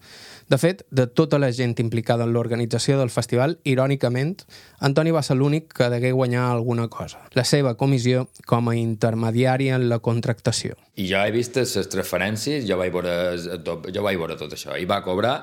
[0.48, 4.42] De fet, de tota la gent implicada en l'organització del festival, irònicament,
[4.80, 7.22] Antoni va ser l'únic que degué guanyar alguna cosa.
[7.32, 10.76] La seva comissió com a intermediari en la contractació.
[10.96, 13.14] I jo he vist les transferències, jo vaig veure,
[13.62, 15.38] jo vaig veure tot això, i va cobrar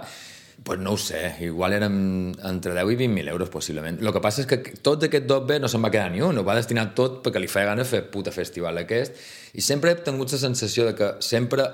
[0.70, 3.98] pues no ho sé, igual eren entre 10 i 20.000 euros possiblement.
[3.98, 6.44] El que passa és que tot aquest doble no se'n va quedar ni un, ho
[6.46, 9.18] va destinar tot perquè li feia gana fer puta festival aquest,
[9.58, 11.66] i sempre he tingut la sensació de que sempre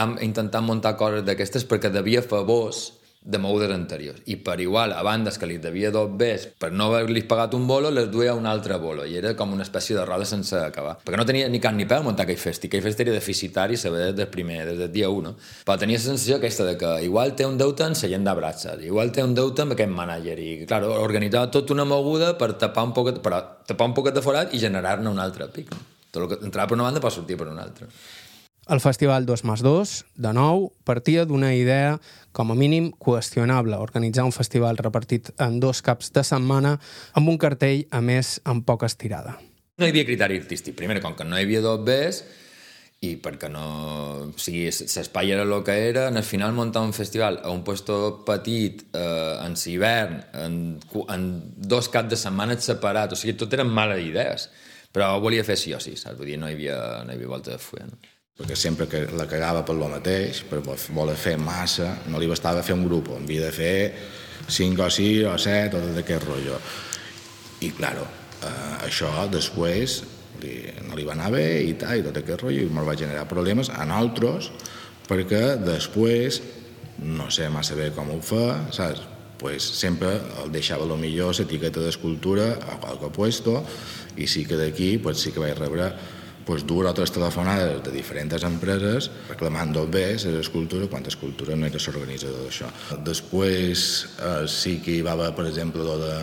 [0.00, 2.86] hem intentat muntar coses d'aquestes perquè devia favors
[3.20, 4.22] de mogudes anteriors.
[4.26, 7.66] I per igual, a bandes que li devia dos bes per no haver-li pagat un
[7.66, 9.04] bolo, les duia un altre bolo.
[9.04, 10.96] I era com una espècie de roda sense acabar.
[11.04, 12.70] Perquè no tenia ni cap ni peu muntar aquell festi.
[12.70, 15.34] Aquell festi era deficitari, saber des del primer, des del dia 1.
[15.66, 18.86] Però tenia la sensació aquesta de que igual té un deute en la gent de
[18.86, 20.38] igual té un deute amb aquest mànager.
[20.38, 24.22] I, clar, organitzava tota una moguda per tapar un poquet, per tapar un poquet de
[24.22, 25.74] forat i generar-ne un altre pic.
[26.10, 27.88] Tot el que entrava per una banda pot sortir per una altra.
[28.68, 31.94] El Festival 2 més 2, de nou, partia d'una idea,
[32.38, 36.76] com a mínim, qüestionable, organitzar un festival repartit en dos caps de setmana
[37.18, 39.34] amb un cartell, a més, amb poca estirada.
[39.78, 40.76] No hi havia criteri artístic.
[40.78, 42.20] Primer, com que no hi havia dos bes,
[43.02, 43.64] i perquè no...
[44.28, 48.22] O sigui, l'espai era el que era, el final muntar un festival a un puesto
[48.26, 50.60] petit, eh, en l'hivern, en,
[51.14, 51.26] en
[51.74, 54.48] dos caps de setmana separats, o sigui, tot eren males idees.
[54.94, 56.16] Però volia fer sí o sí, saps?
[56.18, 57.98] Vull dir, no hi havia, no hi havia volta de fulla, no?
[58.38, 62.62] Perquè sempre que la cagava per lo mateix, per voler fer massa, no li bastava
[62.62, 63.78] fer un grup, havia de fer
[64.46, 66.60] 5 o 6 o 7 o tot aquest rotllo.
[67.66, 68.06] I, claro,
[68.46, 69.98] eh, això després
[70.44, 70.54] li,
[70.86, 73.26] no li va anar bé i tal, i tot aquest rotllo, i me'l va generar
[73.26, 74.52] problemes a nosaltres,
[75.10, 76.38] perquè després,
[77.02, 79.02] no sé massa bé com ho fa, saps?
[79.38, 83.60] pues sempre el deixava lo millor l'etiqueta d'escultura a qualque puesto
[84.18, 85.92] i sí que d'aquí pues sí que vaig rebre
[86.48, 91.54] pues, dues o tres telefonades de diferents empreses reclamant dos bés a l'escultura quan l'escultura
[91.54, 92.72] no era l'organitzador d'això.
[93.04, 93.84] Després
[94.16, 96.16] eh, sí que hi va haver, per exemple, de,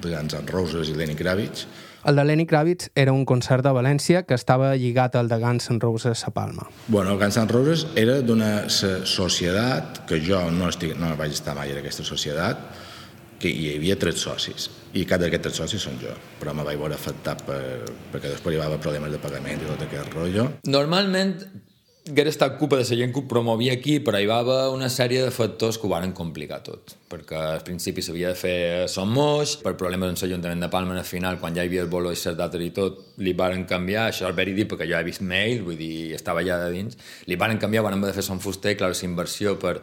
[0.00, 1.68] de Guns N' Roses i Lenny Kravitz.
[2.08, 5.68] El de Lenny Kravitz era un concert de València que estava lligat al de Guns
[5.68, 6.64] N' Roses a Palma.
[6.88, 11.74] Bueno, Guns N' Roses era d'una societat que jo no, estic, no vaig estar mai
[11.74, 12.88] en aquesta societat,
[13.40, 16.78] que hi havia tres socis i cada d'aquests tres socis són jo però me vaig
[16.80, 17.62] veure afectat per,
[18.12, 21.36] perquè després hi va haver problemes de pagament i tot aquest rotllo Normalment
[22.10, 24.88] hagués estat culpa de la gent que ho promovia aquí, però hi va haver una
[24.88, 26.94] sèrie de factors que ho van complicar tot.
[27.10, 31.06] Perquè al principi s'havia de fer Som Moix, per problemes amb l'Ajuntament de Palma, al
[31.06, 34.08] final, quan ja hi havia el bolo i les dates i tot, li varen canviar,
[34.10, 37.36] això és verídic perquè jo he vist mail, vull dir, estava allà de dins, li
[37.36, 39.80] varen canviar, van haver de fer Som Fuster, clar, la inversió per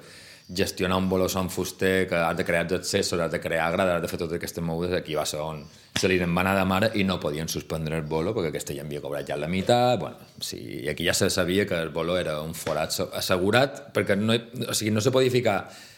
[0.49, 4.01] gestionar un bolo son fuster, que has de crear els accessos, has de crear has
[4.01, 5.65] de fer totes aquestes mogudes, aquí va ser on
[5.97, 8.86] se li va anar de mare i no podien suspendre el bolo perquè aquesta ja
[8.86, 12.17] havia cobrat ja la meitat, bueno, sí, i aquí ja se sabia que el bolo
[12.17, 14.38] era un forat assegurat perquè no,
[14.69, 15.57] o sigui, no se podia ficar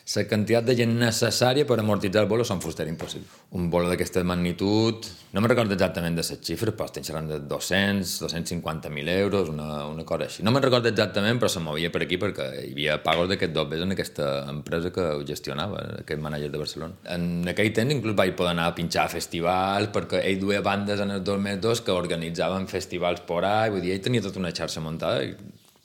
[0.09, 3.27] la quantitat de gent necessària per amortitzar el bolo són fuster impossible.
[3.59, 7.37] Un bolo d'aquesta magnitud, no me'n recordo exactament de les xifres, però estem xerrant de
[7.51, 10.45] 200, 250.000 euros, una, una cosa així.
[10.47, 13.85] No me'n recordo exactament, però se movia per aquí perquè hi havia pagos d'aquest dobles
[13.85, 16.99] en aquesta empresa que ho gestionava, aquest manager de Barcelona.
[17.19, 21.05] En aquell temps inclús vaig poder anar a pinxar a festivals perquè ell duia bandes
[21.05, 24.81] en el 2002 que organitzaven festivals por ahí, vull dir, ell tenia tota una xarxa
[24.81, 25.21] muntada,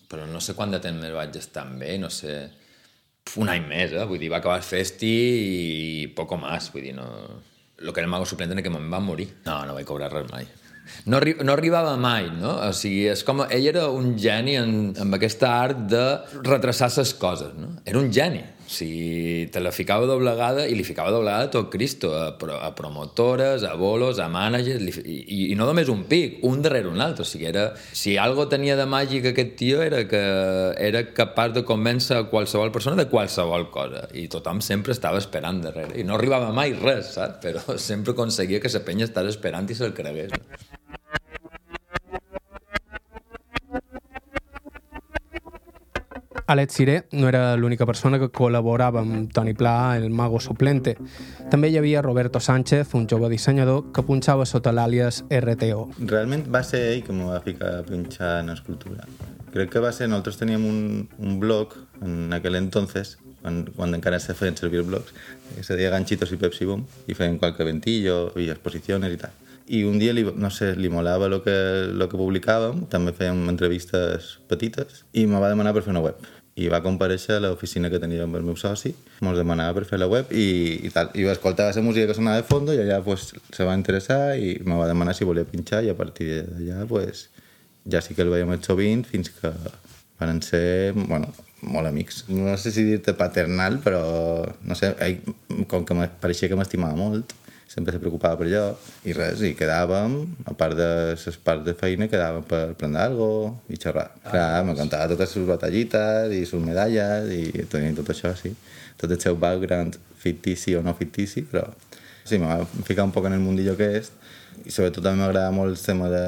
[0.09, 2.64] però no sé quant de temps més vaig estar amb ell, no sé
[3.41, 4.05] un any més, eh?
[4.09, 7.09] vull dir, va acabar el festi i poco más, vull dir, no...
[7.85, 9.27] El que era el mago suplent en aquell moment va morir.
[9.45, 10.47] No, no vaig cobrar res mai.
[11.09, 12.53] No, arri no arribava mai, no?
[12.69, 13.43] O sigui, és com...
[13.51, 16.05] Ell era un geni en, amb aquesta art de
[16.47, 17.73] retrasar les coses, no?
[17.85, 18.45] Era un geni.
[18.67, 23.75] Sigui, te la ficava doblegada i li ficava doblegada tot Cristo, a, a promotores, a
[23.79, 27.27] bolos, a managers, li, i, i no només un pic, un darrere un altre.
[27.27, 30.23] O sigui, era, si algo tenia de màgic aquest tio era que
[30.81, 34.07] era capaç de convèncer qualsevol persona de qualsevol cosa.
[34.17, 35.99] I tothom sempre estava esperant darrere.
[36.01, 37.41] I no arribava mai res, saps?
[37.45, 40.35] Però sempre aconseguia que la penya estava esperant i se'l cregués.
[46.47, 50.93] Alex Siré no era l'única persona que col·laborava amb Toni Pla, el mago suplente.
[51.51, 55.87] També hi havia Roberto Sánchez, un jove dissenyador que punxava sota l'àlies RTO.
[56.05, 59.09] Realment va ser ell que m'ho va ficar a punxar en escultura.
[59.55, 60.83] Crec que va ser, nosaltres teníem un,
[61.17, 65.17] un blog en aquell entonces, quan, quan encara se feien servir blogs,
[65.63, 69.83] se deia Ganchitos i Pepsi Boom, i feien qualque ventillo i exposicions i tal i
[69.89, 71.57] un dia, li, no sé, li molava el que,
[71.97, 76.21] lo que publicàvem, també fèiem entrevistes petites, i me va demanar per fer una web.
[76.55, 79.99] I va compareixer a l'oficina que tenia amb el meu soci, ens demanava per fer
[79.99, 80.47] la web i,
[80.87, 81.11] i tal.
[81.19, 84.37] I va escoltar la música que sonava de fons i allà pues, se va interessar
[84.39, 87.27] i me va demanar si volia pinxar i a partir d'allà pues,
[87.91, 89.51] ja sí que el veiem més sovint fins que
[90.21, 91.33] van ser, bueno,
[91.67, 92.25] molt amics.
[92.31, 94.05] No sé si dir-te paternal, però
[94.63, 94.95] no sé,
[95.69, 97.35] com que pareixia que m'estimava molt,
[97.75, 98.67] sempre se preocupava per allò,
[99.03, 100.15] i res, i quedàvem,
[100.47, 103.29] a part de les parts de feina, quedàvem per prendre algo
[103.67, 104.13] i xerrar.
[104.23, 108.55] Ah, Clar, me contava totes les batallites i les medalles i tenia tot això, sí.
[109.01, 111.67] Tot el seu background fictici o no fictici, però
[112.23, 114.13] sí, me va ficar un poc en el mundillo que és
[114.63, 116.27] i sobretot també m'agrada molt el tema de,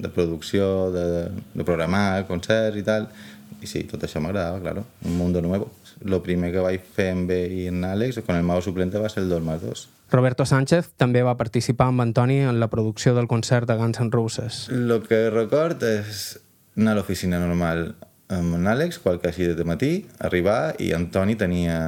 [0.00, 1.04] de producció, de,
[1.52, 3.10] de programar concerts i tal,
[3.60, 5.70] i sí, tot això m'agradava, claro, un mundo nuevo.
[6.02, 9.08] Lo primer que vaig fer amb ell i en Àlex, con el mago suplente, va
[9.08, 9.88] ser el 2 más 2.
[10.10, 14.10] Roberto Sánchez també va participar amb Antoni en la producció del concert de Guns N'
[14.10, 14.68] Roses.
[14.70, 16.40] Lo que record és
[16.76, 17.92] anar a l'oficina normal
[18.30, 21.78] amb en Àlex, qualque així de matí, arribar i Antoni tenia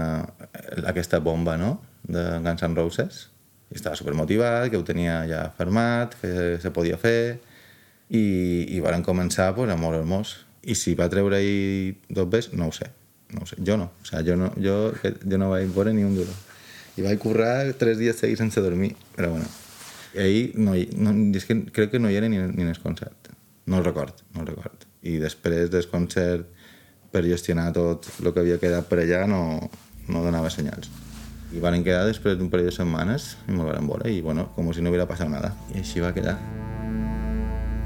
[0.86, 3.28] aquesta bomba, no?, de Guns N' Roses.
[3.72, 7.40] I estava supermotivat, que ho tenia ja fermat, que se podia fer,
[8.12, 8.24] i,
[8.76, 10.36] i van començar pues, a el mos.
[10.62, 12.90] I si va treure-hi dos bes, no ho sé.
[13.32, 13.58] No ho sé.
[13.66, 13.90] Jo no.
[14.02, 16.32] O sea, jo no, jo, jo no vaig veure ni un duro
[16.96, 19.46] i vaig currar tres dies seguits sense dormir, però bueno.
[20.12, 23.30] Ahir no, no, és que crec que no hi era ni, ni en el concert.
[23.64, 24.84] No el record, no el record.
[25.02, 26.50] I després del concert,
[27.12, 29.70] per gestionar tot el que havia quedat per allà, no,
[30.08, 30.90] no donava senyals.
[31.52, 34.68] I van quedar després d'un parell de setmanes i me'l van veure i, bueno, com
[34.72, 35.54] si no hubiera passat nada.
[35.72, 36.36] I així va quedar.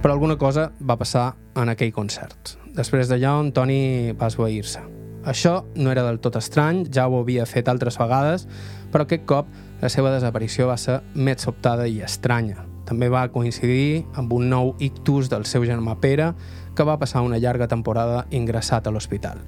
[0.03, 2.57] Però alguna cosa va passar en aquell concert.
[2.77, 4.83] Després d'allò, en Toni va esvair-se.
[5.27, 8.45] Això no era del tot estrany, ja ho havia fet altres vegades,
[8.93, 9.49] però aquest cop
[9.81, 12.67] la seva desaparició va ser més sobtada i estranya.
[12.87, 16.31] També va coincidir amb un nou ictus del seu germà Pere,
[16.77, 19.41] que va passar una llarga temporada ingressat a l'hospital.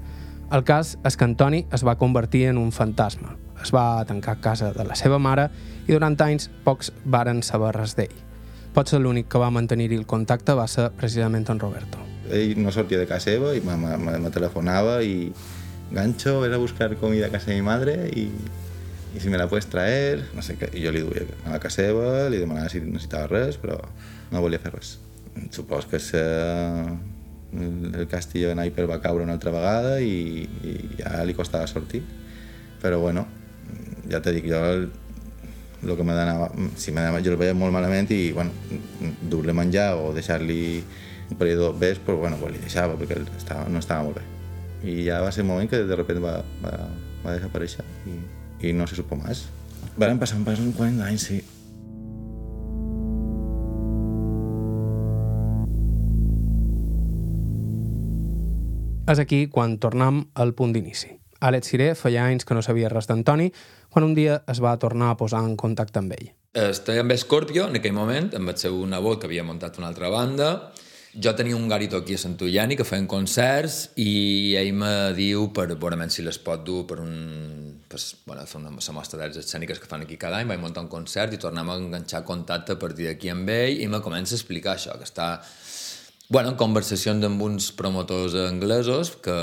[0.50, 3.36] El cas és que Antoni es va convertir en un fantasma.
[3.62, 5.50] Es va tancar a casa de la seva mare
[5.86, 8.16] i durant anys pocs varen saber res d'ell.
[8.72, 12.17] Potser l'únic que va mantenir-hi el contacte va ser precisament en Roberto.
[12.34, 15.32] Ell no sortia de casa seva i me telefonava i
[15.90, 18.30] gancho, ves a buscar comida a casa de mi madre y,
[19.18, 20.68] si me la puedes traer, no sé què.
[20.76, 23.78] I jo li duia a la casa seva, li demanava si necessitava res, però
[24.30, 24.98] no volia fer res.
[25.54, 26.22] Supos que se,
[27.52, 32.02] el castillo de Naiper va caure una altra vegada i, i ja li costava sortir.
[32.82, 33.26] Però bueno,
[34.10, 34.88] ja te dic, jo el,
[35.82, 38.52] el que m'anava, si m'anava, jo el veia molt malament i, bueno,
[39.30, 40.62] dur-li menjar o deixar-li
[41.30, 44.24] un parell de bes, però bueno, pues li deixava perquè estava, no estava molt bé.
[44.88, 46.74] I ja va ser un moment que de repente va, va,
[47.24, 48.18] va desaparèixer i,
[48.68, 49.46] i no se supo més.
[49.98, 51.40] Van passar, passen 40 anys, sí.
[59.08, 61.14] És aquí quan tornem al punt d'inici.
[61.40, 63.46] Àlex Siré feia anys que no sabia res d'Antoni,
[63.88, 66.28] quan un dia es va tornar a posar en contacte amb ell.
[66.52, 70.10] Estava amb Scorpio en aquell moment, amb el seu nebot que havia muntat una altra
[70.12, 70.50] banda,
[71.14, 75.66] jo tenia un garito aquí a Santullani que feien concerts i ell me diu per
[75.72, 77.80] veure si les pot dur per un...
[77.88, 80.90] Pues, bueno, fer una mostra d'arts escèniques que fan aquí cada any, vaig muntar un
[80.92, 84.38] concert i tornem a enganxar contacte a partir d'aquí amb ell i me comença a
[84.38, 85.30] explicar això, que està
[86.28, 89.40] bueno, en conversacions amb uns promotors anglesos que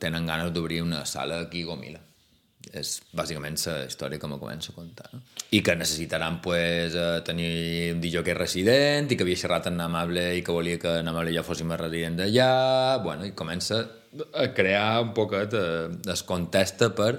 [0.00, 2.00] tenen ganes d'obrir una sala aquí a Gomila
[2.80, 5.08] és bàsicament la història que me començo a contar.
[5.12, 5.22] No?
[5.54, 9.70] I que necessitaran pues, eh, tenir un DJ que és resident i que havia xerrat
[9.70, 13.82] amb Amable i que volia que Amable ja fóssim resident d'allà, bueno, i comença
[14.34, 17.18] a crear un poquet eh, es contesta per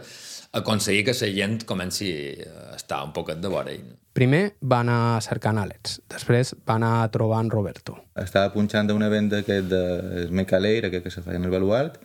[0.56, 2.10] aconseguir que la gent comenci
[2.48, 3.76] a estar un poquet de vora.
[3.76, 4.00] No?
[4.16, 7.98] Primer va anar cercant Àlex, després va anar trobant Roberto.
[8.16, 12.00] Estava punxant d'un event d'aquest de Mecaleir, aquest que se feia en el Baluart,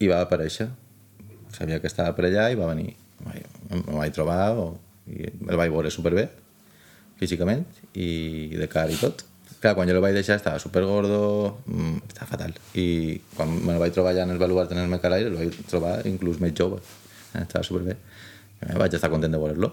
[0.00, 0.68] i va aparèixer
[1.56, 2.94] sabia que estava per allà i va venir.
[3.70, 4.70] Em vaig trobar o,
[5.10, 6.28] i el vaig veure superbé,
[7.20, 9.26] físicament, i de cara i tot.
[9.60, 11.20] Clar, quan jo el vaig deixar estava supergordo,
[11.66, 12.54] mmm, estava fatal.
[12.80, 15.98] I quan me vaig trobar allà en el baluart en el Mecalaire, el vaig trobar
[16.08, 16.80] inclús més jove.
[17.34, 17.98] Eh, estava superbé.
[18.62, 19.68] Eh, vaig estar content de veure'l.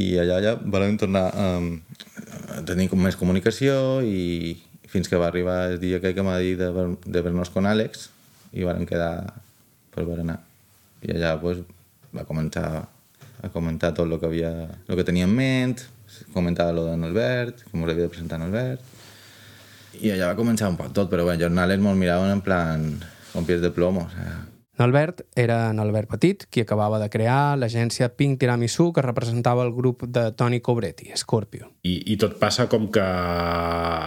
[0.00, 1.66] I allà ja vam tornar um,
[2.56, 4.56] a tenir com més comunicació i
[4.88, 6.70] fins que va arribar el dia que, que m'ha dit de,
[7.04, 8.08] de ver-nos con Àlex
[8.56, 9.34] i van quedar
[9.92, 10.38] per berenar
[11.02, 11.62] i allà pues,
[12.14, 12.66] va començar
[13.42, 14.52] a comentar tot el que, havia,
[14.86, 15.80] el que tenia en ment,
[16.34, 18.86] comentava lo d'en Albert, com us havia de presentar en Albert,
[19.98, 22.86] i allà va començar un poc tot, però bé, jornales molt miraven en plan
[23.32, 24.40] con pies de plomo, o sea,
[24.78, 29.72] N'Albert era en Albert Petit, qui acabava de crear l'agència Pink Tiramisu que representava el
[29.76, 31.68] grup de Tony Cobretti, Scorpio.
[31.84, 33.04] I, i tot passa com que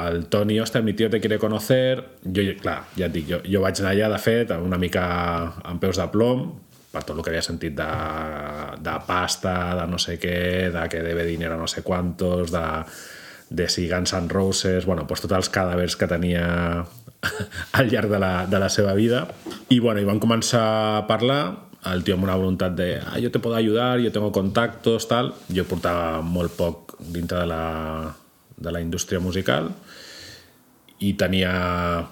[0.10, 2.02] el Toni, hòstia, mi tio te quiere conocer...
[2.26, 5.06] Jo, clar, ja et dic, jo, jo vaig anar allà, de fet, una mica
[5.62, 6.48] amb peus de plom,
[6.96, 7.90] per tot el que havia sentit de,
[8.80, 12.66] de pasta, de no sé què, de que debe dinero no sé quantos, de,
[13.50, 16.48] de si Guns N' Roses, bueno, pues tots els cadàvers que tenia
[17.78, 19.26] al llarg de la, de la seva vida.
[19.70, 20.66] I, bueno, i van començar
[20.96, 21.42] a parlar,
[21.86, 25.36] el tio amb una voluntat de ah, jo te puedo ayudar, jo tengo contactos, tal.
[25.54, 27.66] Jo portava molt poc dintre de la,
[28.58, 29.70] de la indústria musical
[31.06, 31.54] i tenia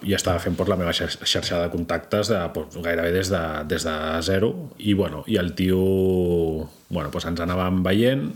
[0.06, 3.86] i estava fent pues, la meva xarxa de contactes de, pues, gairebé des de, des
[3.88, 4.54] de zero.
[4.78, 5.80] I, bueno, i el tio
[6.94, 8.28] bueno, pues ens anàvem veient.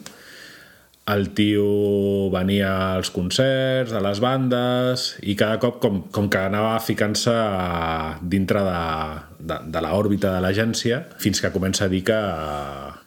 [1.08, 6.74] El tio venia als concerts, a les bandes, i cada cop com, com que anava
[6.84, 7.36] ficant-se
[8.28, 8.82] dintre de,
[9.40, 12.18] de, de l'òrbita de l'agència, fins que comença a dir que,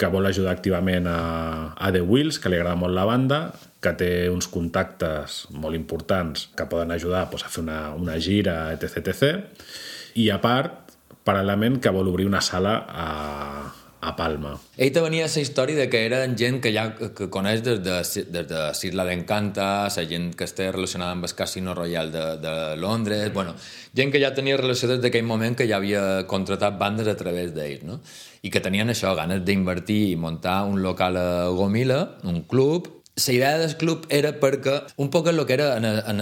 [0.01, 1.20] que vol ajudar activament a,
[1.76, 3.42] a The Wheels, que li agrada molt la banda,
[3.81, 8.72] que té uns contactes molt importants que poden ajudar doncs, a fer una, una gira,
[8.74, 9.22] etc, etc.
[10.20, 13.07] I a part, paral·lelament, que vol obrir una sala a,
[14.01, 14.53] a Palma.
[14.81, 17.97] Ell te venia la història de que era gent que ja que coneix des de,
[18.33, 22.55] des de Sirla d'Encanta, la gent que està relacionada amb el Casino Royal de, de
[22.81, 23.57] Londres, bueno,
[23.97, 27.53] gent que ja tenia relació des d'aquell moment que ja havia contratat bandes a través
[27.57, 28.01] d'ells, no?
[28.41, 33.35] I que tenien això, ganes d'invertir i muntar un local a Gomila, un club, la
[33.35, 36.21] idea del club era perquè un poc el que era en, en,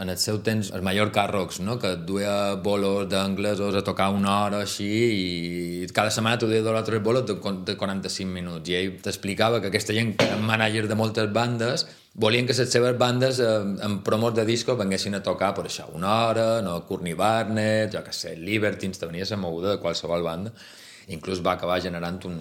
[0.00, 1.78] en el seu temps el Mallorca Rocks, no?
[1.78, 6.78] que duia bolos d'anglesos a tocar una hora així i cada setmana tu duia dos
[6.78, 10.44] o tres bolos de, de 45 minuts i ell t'explicava que aquesta gent que eren
[10.46, 13.48] managers de moltes bandes volien que les seves bandes eh,
[13.88, 16.82] en promos de disco venguessin a tocar per això una hora, no?
[16.86, 20.52] Courtney Barnett, jo que sé, Libertines, te venia la moguda de qualsevol banda
[21.08, 22.38] inclús va acabar generant un,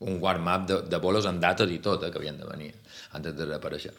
[0.00, 2.74] un warm-up de, de bolos amb dates i tot, eh, que havien de venir
[3.12, 3.96] antes de desaparèixer.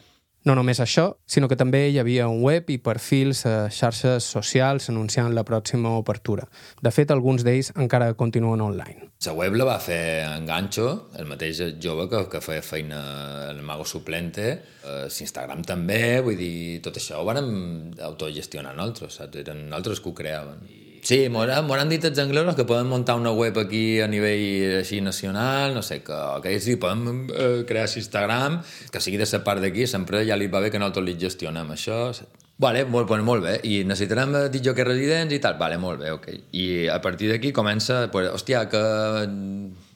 [0.48, 4.88] No només això, sinó que també hi havia un web i perfils a xarxes socials
[4.88, 6.46] anunciant la pròxima obertura.
[6.80, 9.10] De fet, alguns d'ells encara continuen online.
[9.26, 10.86] La web la va fer en Gancho,
[11.20, 13.02] el mateix jove que, que feia feina
[13.50, 14.48] el Mago Suplente,
[14.80, 19.42] eh, Instagram també, vull dir, tot això ho vam autogestionar nosaltres, saps?
[19.44, 20.64] Eren nosaltres que ho creaven.
[20.72, 24.80] I Sí, m'ho han dit els anglesos que poden muntar una web aquí a nivell
[24.80, 28.60] així nacional, no sé, que, que sí, podem eh, crear Instagram,
[28.92, 31.72] que sigui de la part d'aquí, sempre ja li va bé que nosaltres li gestionem
[31.72, 32.12] això.
[32.60, 36.02] Vale, molt, pues, molt bé, i necessitarem dir jo que residents i tal, vale, molt
[36.02, 36.26] bé, ok.
[36.52, 38.82] I a partir d'aquí comença, pues, hòstia, que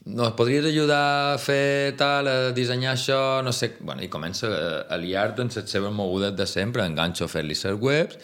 [0.05, 3.75] no, podries ajudar a fer tal, a dissenyar això, no sé...
[3.81, 4.49] Bueno, i comença
[4.89, 8.17] a liar-te en les seves mogudes de sempre, enganxo a fer-li les webs,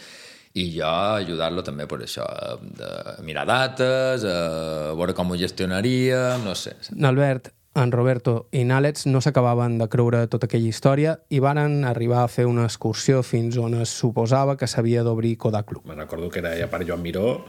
[0.59, 2.27] i jo ajudar-lo també per això,
[2.59, 2.91] de
[3.27, 6.75] mirar dates, a veure com ho gestionaríem, no sé.
[7.07, 12.25] Albert, en Roberto i n'Àlex no s'acabaven de creure tota aquella història i varen arribar
[12.25, 15.87] a fer una excursió fins on es suposava que s'havia d'obrir Kodak Club.
[15.87, 17.45] Me recordo que era ja per Joan Miró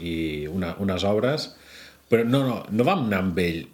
[0.00, 1.50] i una, unes obres,
[2.08, 3.64] però no, no, no vam anar amb ell.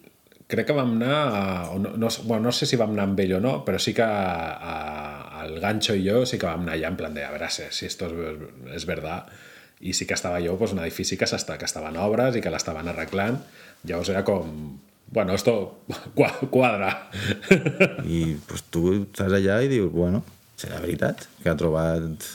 [0.53, 1.43] Crec que vam anar, a,
[1.81, 4.05] no, no, bueno, no sé si vam anar amb ell o no, però sí que
[4.05, 7.33] a, a el gancho i jo sí que vam anar allà en plan de a
[7.33, 8.45] veure si, si esto es,
[8.77, 9.31] es verdad
[9.83, 12.43] i sí que estava jo pues, un edifici que, està, que estava en obres i
[12.45, 13.41] que l'estaven arreglant.
[13.83, 14.79] Llavors era com
[15.13, 15.85] bueno, esto
[16.51, 16.93] quadra
[18.07, 20.23] i pues, tu estàs allà i dius bueno,
[20.57, 22.29] serà veritat que ha trobat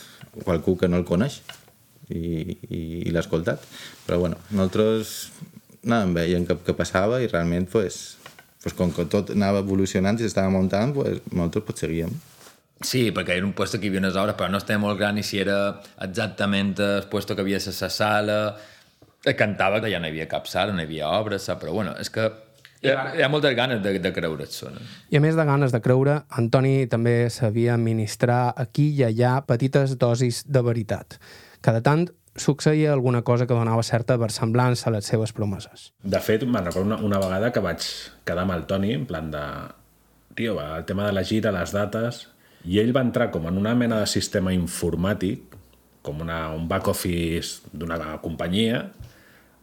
[0.44, 1.40] qualcú que no el coneix
[2.14, 2.20] i,
[2.70, 3.64] i, i l'ha escoltat
[4.06, 5.32] però bueno, nosaltres
[5.88, 8.18] anàvem veient què, què passava i realment pues,
[8.64, 12.18] pues, com que tot anava evolucionant i s'estava muntant pues, nosaltres pues, seguíem
[12.86, 15.18] Sí, perquè era un puesto que hi havia unes hores, però no estava molt gran
[15.18, 18.42] i si era exactament el puesto que havia a la sala...
[19.36, 22.08] Cantava que ja no hi havia cap sala, no hi havia obres, però bueno, és
[22.14, 22.30] que
[22.80, 24.62] hi ha, hi ha moltes ganes de, de creure's.
[24.70, 24.84] No?
[25.12, 29.98] I a més de ganes de creure, Antoni també sabia administrar aquí i allà petites
[30.00, 31.18] dosis de veritat.
[31.66, 32.06] Cada tant
[32.42, 35.92] succeïa alguna cosa que donava certa versemblança a les seves promeses.
[36.04, 37.84] De fet, me'n recordo una, una vegada que vaig
[38.26, 39.44] quedar amb el Toni, en plan de...
[40.38, 42.28] Tio, el tema de la gira, les dates,
[42.70, 45.56] i ell va entrar com en una mena de sistema informàtic,
[46.06, 48.84] com una, un back office d'una companyia,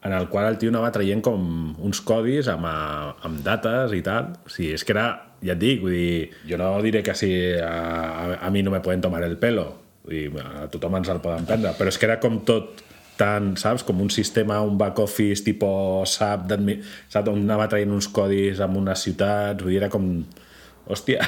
[0.05, 1.45] en el qual el tio anava traient com
[1.79, 4.35] uns codis amb, amb dates i tal.
[4.45, 5.07] O sigui, és que era,
[5.47, 8.83] ja et dic, vull dir, jo no diré que si a, a mi no me
[8.85, 9.70] poden tomar el pelo,
[10.05, 12.82] vull dir, a tothom ens el poden prendre, però és que era com tot
[13.16, 16.48] tan, saps, com un sistema, un back office tipus SAP,
[17.12, 20.09] saps, on anava traient uns codis amb unes ciutats, vull dir, era com
[20.90, 21.22] hòstia.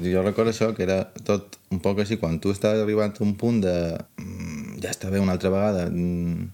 [0.00, 3.34] Jo recordo això, que era tot un poc així, quan tu estaves arribant a un
[3.40, 3.74] punt de
[4.22, 6.46] mm, ja està bé una altra vegada, mm,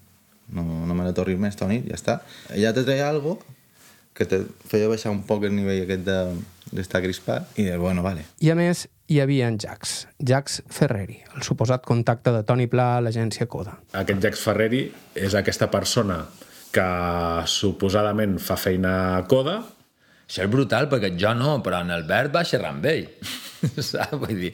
[0.57, 2.17] no, no me la tornis més, Toni, ja està.
[2.57, 3.37] Ella te treia algo
[4.19, 6.41] que te feia baixar un poc el nivell aquest de-
[6.75, 8.25] d'estar crispat i de, bueno, vale.
[8.43, 12.95] I a més, hi havia en Jax, Jax Ferreri, el suposat contacte de Toni Pla
[12.97, 13.75] a l'agència Coda.
[13.99, 14.85] Aquest Jax Ferreri
[15.19, 16.21] és aquesta persona
[16.71, 16.87] que
[17.51, 19.59] suposadament fa feina a Coda,
[20.31, 23.09] Això és brutal, perquè jo no, però en Albert va xerrar amb ell.
[23.89, 24.13] Saps?
[24.15, 24.53] Vull dir,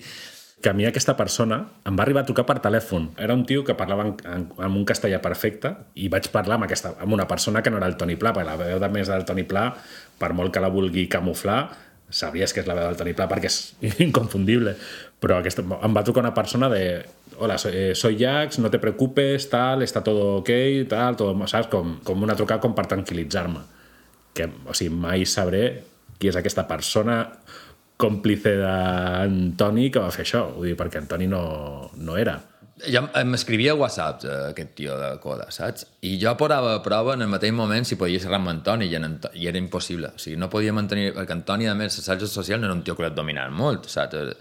[0.64, 3.10] que a mi aquesta persona em va arribar a trucar per telèfon.
[3.20, 6.64] Era un tio que parlava en, en, en un castellà perfecte i vaig parlar amb,
[6.64, 9.12] aquesta, amb una persona que no era el Toni Pla, perquè la veu de més
[9.12, 9.66] del Toni Pla,
[10.16, 11.60] per molt que la vulgui camuflar,
[12.10, 14.76] sabries que és la veu del Toni Pla perquè és inconfundible.
[15.22, 16.82] Però aquesta, em va trucar una persona de
[17.38, 20.50] hola, soy, eh, soy Jax, no te preocupes, tal, está todo ok,
[20.88, 21.68] tal, todo, saps?
[21.72, 23.62] Com, com una trucada com per tranquil·litzar-me.
[24.36, 25.66] Que, o sigui, mai sabré
[26.16, 27.22] qui és aquesta persona
[28.00, 31.42] còmplice d'Antoni que va fer això, vull dir, perquè Antoni no,
[31.96, 32.36] no era.
[32.84, 35.86] Ja m'escrivia a WhatsApp eh, aquest tio de Coda, saps?
[36.04, 38.94] I jo posava a prova en el mateix moment si podia xerrar amb Antoni i,
[38.98, 40.12] en Anto i era impossible.
[40.14, 41.12] O sigui, no podia mantenir...
[41.16, 43.88] Perquè Antoni, a més, a xarxes socials no era un tio que l'ha dominat molt,
[43.88, 44.34] saps?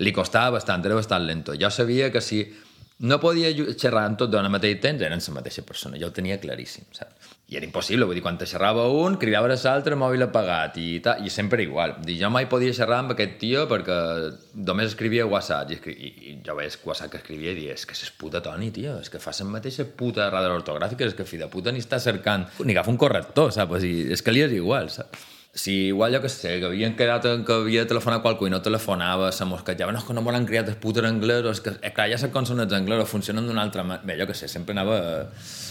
[0.00, 1.54] Li costava bastant, era bastant lento.
[1.60, 2.40] Jo sabia que si
[3.02, 5.98] no podia xerrar amb tot al mateix temps, eren la mateixa persona.
[5.98, 7.32] Jo ho tenia claríssim, saps?
[7.50, 11.00] I era impossible, vull dir, quan te xerrava un, cridava a l'altre, mòbil apagat, i,
[11.04, 11.96] tal, i sempre igual.
[12.06, 13.98] Dir, jo mai podia xerrar amb aquest tio perquè
[14.54, 15.94] només escrivia WhatsApp, i, escri...
[15.98, 18.96] i, jo veia el WhatsApp que escrivia i diia, és que és puta Toni, tio,
[19.02, 21.98] és que fa la mateixa puta errada ortogràfica, és que fi de puta ni està
[22.00, 23.76] cercant, ni agafa un corrector, saps?
[23.76, 25.30] O sigui, és que li és igual, saps?
[25.54, 28.50] Si igual, jo que sé, que havien quedat en que havia de telefonar qualcú i
[28.50, 31.92] no telefonava, se mosquejava, no, és que no m'han criat els o és que, eh,
[31.94, 34.02] clar, ja les consonants anglès funcionen d'una altra manera.
[34.04, 35.30] Bé, jo que sé, sempre anava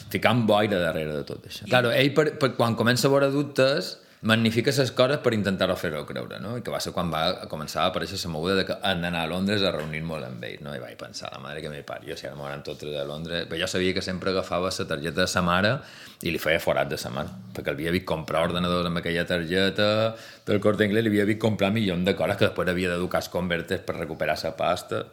[0.10, 1.68] ficant boira darrere de tot això.
[1.68, 6.06] Claro, ell, per, per, quan comença a veure dubtes, magnifica les coses per intentar-ho fer-ho
[6.08, 6.56] creure, no?
[6.58, 9.26] I que va ser quan va començar a aparèixer la moguda de que han d'anar
[9.26, 10.72] a Londres a reunir-me amb ell, no?
[10.76, 13.46] I vaig pensar, la mare que me parió, si ara m'hauran tots a Londres...
[13.52, 15.76] Però jo sabia que sempre agafava la targeta de sa mare
[16.24, 20.16] i li feia forat de sa mare, perquè havia vist comprar ordenadors amb aquella targeta
[20.48, 23.34] del Corte Inglés, li havia vist comprar milions de coses que després havia d'educar els
[23.34, 25.04] convertes per recuperar la pasta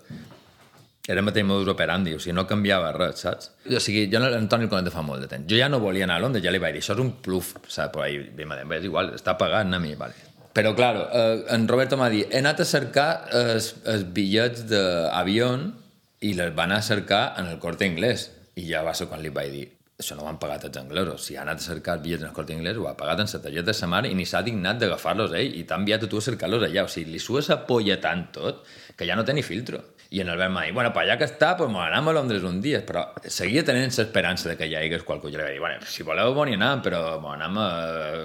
[1.09, 3.51] era el mateix modus operandi, o sigui, no canviava res, saps?
[3.67, 5.47] O sigui, jo l'Antoni el conec de fa molt de temps.
[5.51, 7.55] Jo ja no volia anar a Londres, ja li vaig dir, això és un pluf,
[7.67, 7.95] saps?
[7.95, 10.29] Però ahir vam dir, és igual, està pagant a mi, vale.
[10.53, 15.53] Però, claro, eh, en Roberto m'ha dit, he anat a cercar els, els bitllets d'avió
[16.27, 18.31] i les van a cercar en el Corte Inglés.
[18.59, 19.69] I ja va ser quan li vaig dir,
[20.01, 21.23] això no ho han pagat els anglesos.
[21.29, 23.31] Si ha anat a cercar els bitllets en el Corte Inglés, ho ha pagat en
[23.31, 26.19] targeta de sa mare i ni s'ha dignat d'agafar-los ell i t'ha enviat a tu
[26.19, 26.85] a cercar-los allà.
[26.85, 29.85] O sigui, li sues a polla tant tot que ja no té ni filtro.
[30.11, 32.43] I en Albert m'ha dit, bueno, pues ja que està, pues m'ho anem a Londres
[32.43, 35.31] un dia, però seguia tenint l'esperança de que hi hagués qualcú.
[35.31, 37.69] Jo li vaig dir, bueno, si voleu m'ho anem, però m'ho anem a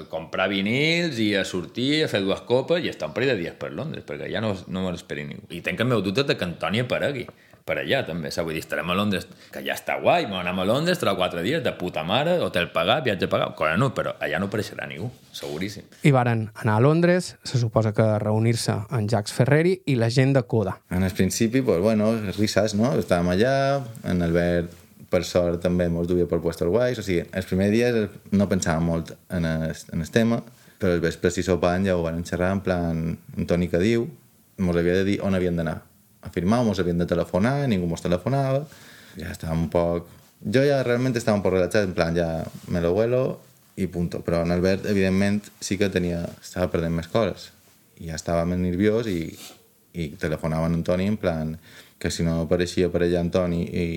[0.09, 3.59] comprar vinils i a sortir, a fer dues copes i estar un parell de dies
[3.61, 5.45] per Londres, perquè ja no, no me l'esperi ningú.
[5.53, 7.27] I tenc el meu dubte que Antoni aparegui
[7.65, 8.45] per allà també, saps?
[8.45, 11.17] Vull dir, estarem a Londres, que ja està guai, m'ho anem a Londres, tres o
[11.17, 14.85] quatre dies, de puta mare, hotel pagat, viatge pagat, cosa no, però allà no apareixerà
[14.85, 15.87] ningú, seguríssim.
[16.05, 20.11] I varen anar a Londres, se suposa que a reunir-se amb Jacques Ferreri i la
[20.13, 20.75] gent de Coda.
[20.93, 22.93] En el principi, pues, bueno, risas, no?
[23.01, 23.55] Estàvem allà,
[24.05, 24.77] en Albert,
[25.09, 27.97] per sort, també mos duia per puestos guais, o sigui, els primers dies
[28.37, 30.37] no pensàvem molt en el, en el tema,
[30.77, 33.03] però el vespre si sopant ja ho van xerrar, en plan,
[33.39, 34.05] Antoni que diu,
[34.61, 35.79] mos havia de dir on havien d'anar
[36.25, 38.63] a firmar, mos havien de telefonar, ningú mos telefonava,
[39.15, 40.09] ja estàvem un poc...
[40.41, 43.21] Jo ja realment estava un poc relaxat, en plan, ja me lo vuelo
[43.77, 44.21] i punto.
[44.25, 47.51] Però en Albert, evidentment, sí que tenia, estava perdent més coses.
[48.01, 49.29] I ja estava més nerviós i,
[49.93, 51.55] i telefonava a Antoni en plan
[52.01, 53.87] que si no apareixia per allà Antoni i,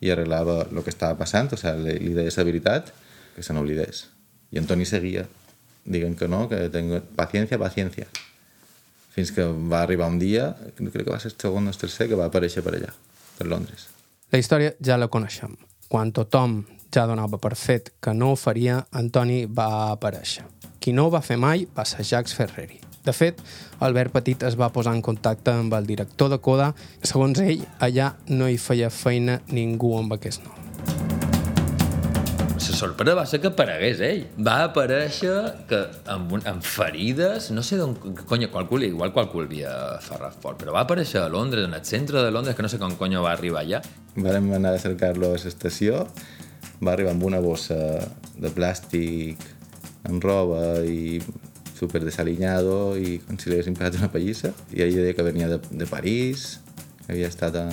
[0.00, 2.94] i arreglava el que estava passant, o sigui, li, li deia la veritat,
[3.34, 4.06] que se n'oblidés.
[4.54, 5.26] I Antoni seguia,
[5.84, 8.08] dient que no, que tengo paciencia, paciencia
[9.14, 12.08] fins que va arribar un dia, crec que va ser el segon o el tercer,
[12.08, 12.92] que va aparèixer per allà,
[13.38, 13.88] per Londres.
[14.30, 15.56] La història ja la coneixem.
[15.90, 16.60] Quan tothom
[16.94, 20.46] ja donava per fet que no ho faria, Antoni va aparèixer.
[20.80, 22.80] Qui no ho va fer mai va ser Jacques Ferreri.
[23.04, 23.40] De fet,
[23.80, 26.74] Albert Petit es va posar en contacte amb el director de Coda.
[27.02, 31.19] Segons ell, allà no hi feia feina ningú amb aquest nom.
[32.60, 34.26] La sorpresa va ser que aparegués ell.
[34.44, 35.32] Va aparèixer
[35.68, 35.78] que
[36.12, 37.94] amb, un, amb ferides, no sé d'on...
[38.28, 39.72] Conya, qualcú, igual qualcú havia
[40.04, 42.78] ferrat fort, però va aparèixer a Londres, en el centre de Londres, que no sé
[42.82, 43.80] com conya va arribar allà.
[44.14, 46.04] Vàrem anar a cercar-lo a l'estació,
[46.84, 47.78] va arribar amb una bossa
[48.36, 49.40] de plàstic
[50.08, 51.20] amb roba i
[51.80, 55.60] super desaliñado i com si li haguessin una pallissa i ell deia que venia de,
[55.70, 56.60] de París
[57.08, 57.66] havia estat a,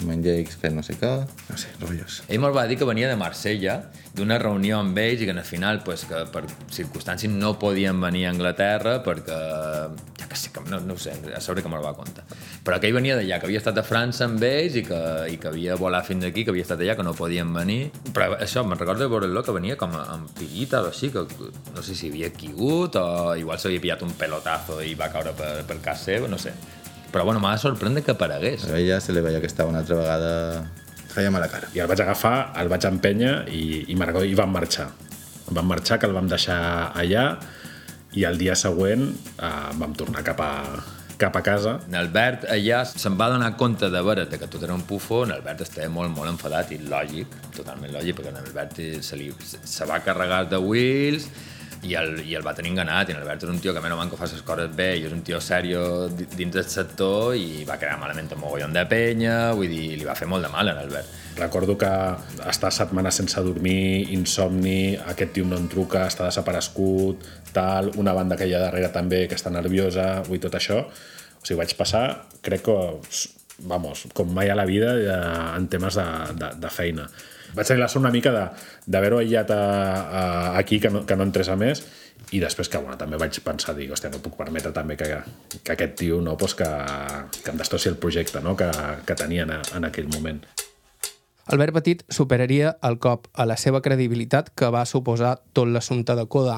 [0.00, 1.12] amb en Jakes fent no sé què,
[1.48, 2.22] no sé, rotllos.
[2.28, 3.78] Ell me'l va dir que venia de Marsella,
[4.16, 8.26] d'una reunió amb ells i que al final, pues, que per circumstàncies no podien venir
[8.26, 9.40] a Anglaterra perquè,
[10.20, 12.24] ja que sé, que no, no ho sé, a sobre que me'l va contar.
[12.64, 15.40] Però que ell venia d'allà, que havia estat a França amb ells i que, i
[15.42, 17.90] que havia volat fins aquí, que havia estat allà, que no podien venir.
[18.12, 21.26] Però això, me'n recordo de veure-lo que venia com amb pillita o així, que
[21.74, 25.52] no sé si havia quigut o igual s'havia pillat un pelotazo i va caure per,
[25.68, 26.54] per casa seva, no sé.
[27.16, 28.66] Però bueno, m'ha de sorprendre que aparegués.
[28.66, 30.32] Però ella se li veia que estava una altra vegada...
[31.14, 31.70] Feia mala cara.
[31.72, 34.90] I el vaig agafar, el vaig empènyer i, i, i vam marxar.
[35.48, 36.58] Vam marxar, que el vam deixar
[36.92, 37.24] allà
[38.12, 39.48] i el dia següent eh,
[39.80, 40.52] vam tornar cap a,
[41.16, 41.78] cap a casa.
[41.88, 45.32] En Albert allà se'n va donar compte de veure que tot era un pufo, en
[45.38, 49.88] Albert estava molt, molt enfadat i lògic, totalment lògic, perquè en Albert se, li, se
[49.88, 51.30] va carregar de Wills
[51.84, 54.10] i el, i el va tenir enganat, i en Albert és un tio que menys
[54.10, 57.76] que fa les coses bé, i és un tio sèrio dins del sector, i va
[57.80, 60.80] quedar malament un mogollon de penya, vull dir, li va fer molt de mal en
[60.82, 61.12] Albert.
[61.36, 61.92] Recordo que
[62.48, 68.38] està setmanes sense dormir, insomni, aquest tio no em truca, està desaparegut, tal, una banda
[68.40, 70.82] que hi ha darrere també que està nerviosa, vull tot això.
[70.86, 72.06] O sigui, vaig passar,
[72.42, 72.80] crec que,
[73.68, 74.96] vamos, com mai a la vida
[75.56, 76.06] en temes de,
[76.40, 77.06] de, de feina
[77.56, 78.32] vaig tenir la sort una mica
[78.86, 79.62] d'haver-ho aïllat a,
[80.20, 80.24] a,
[80.60, 81.82] aquí, que no, que no entrés a més,
[82.34, 85.08] i després que bueno, també vaig pensar, dic, hòstia, no puc permetre també que,
[85.62, 86.68] que aquest tio no, pues que,
[87.42, 88.56] que em destrossi el projecte no?
[88.58, 88.70] que,
[89.06, 90.42] que tenia en, en aquell moment.
[91.46, 96.26] Albert Petit superaria el cop a la seva credibilitat que va suposar tot l'assumpte de
[96.26, 96.56] Coda.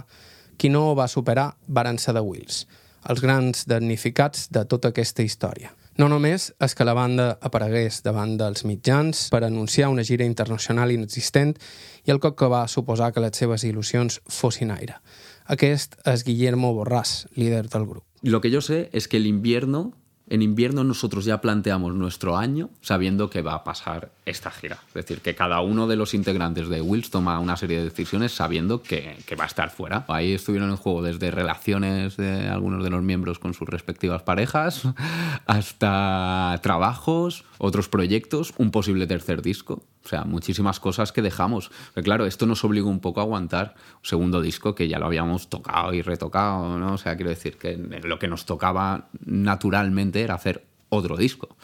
[0.57, 2.62] Qui no ho va superar varen ser de Wills,
[3.05, 5.74] els grans damnificats de tota aquesta història.
[5.99, 10.92] No només és que la banda aparegués davant dels mitjans per anunciar una gira internacional
[10.94, 11.57] inexistent
[12.07, 15.01] i el cop que va suposar que les seves il·lusions fossin aire.
[15.51, 18.05] Aquest és Guillermo Borràs, líder del grup.
[18.22, 19.90] Lo que yo sé es que el invierno
[20.30, 24.78] En invierno nosotros ya planteamos nuestro año sabiendo que va a pasar esta gira.
[24.88, 28.32] Es decir, que cada uno de los integrantes de Wills toma una serie de decisiones
[28.32, 30.04] sabiendo que, que, va a estar fuera.
[30.08, 34.82] Ahí estuvieron en juego desde relaciones de algunos de los miembros con sus respectivas parejas
[35.46, 39.82] hasta trabajos, otros proyectos, un posible tercer disco.
[40.09, 41.70] O sea, muchísimas cosas que dejamos.
[41.92, 45.04] Pero claro, esto nos obligó un poco a aguantar un segundo disco que ya lo
[45.04, 46.94] habíamos tocado y retocado, ¿no?
[46.94, 51.59] O sea, quiero decir que lo que nos tocaba naturalmente era hacer otro disco.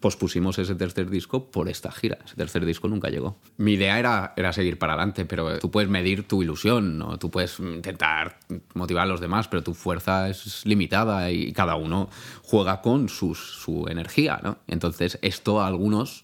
[0.00, 2.16] Pospusimos ese tercer disco por esta gira.
[2.24, 3.36] Ese tercer disco nunca llegó.
[3.58, 7.18] Mi idea era, era seguir para adelante, pero tú puedes medir tu ilusión, ¿no?
[7.18, 8.38] tú puedes intentar
[8.72, 12.08] motivar a los demás, pero tu fuerza es limitada y cada uno
[12.42, 14.40] juega con sus, su energía.
[14.42, 14.56] ¿no?
[14.68, 16.22] Entonces, esto a algunos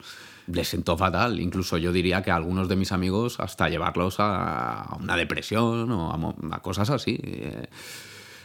[0.53, 1.41] les sentó fatal.
[1.41, 6.35] Incluso yo diría que a algunos de mis amigos hasta llevarlos a una depresión o
[6.53, 7.19] a, cosas así.
[7.23, 7.69] Eh,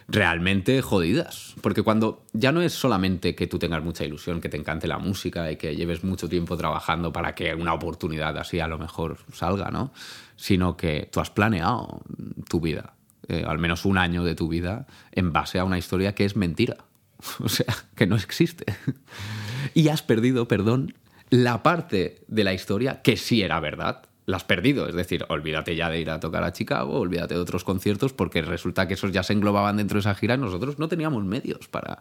[0.07, 1.55] realmente jodidas.
[1.61, 4.97] Porque cuando ya no es solamente que tú tengas mucha ilusión, que te encante la
[4.97, 9.17] música y que lleves mucho tiempo trabajando para que una oportunidad así a lo mejor
[9.33, 9.91] salga, ¿no?
[10.35, 12.01] Sino que tú has planeado
[12.49, 12.93] tu vida,
[13.27, 16.35] eh, al menos un año de tu vida, en base a una historia que es
[16.35, 16.77] mentira.
[17.39, 18.65] O sea, que no existe.
[19.73, 20.93] Y has perdido, perdón,
[21.35, 24.87] la parte de la historia que sí era verdad, la has perdido.
[24.87, 28.41] Es decir, olvídate ya de ir a tocar a Chicago, olvídate de otros conciertos, porque
[28.41, 31.67] resulta que esos ya se englobaban dentro de esa gira y nosotros no teníamos medios
[31.67, 31.99] para,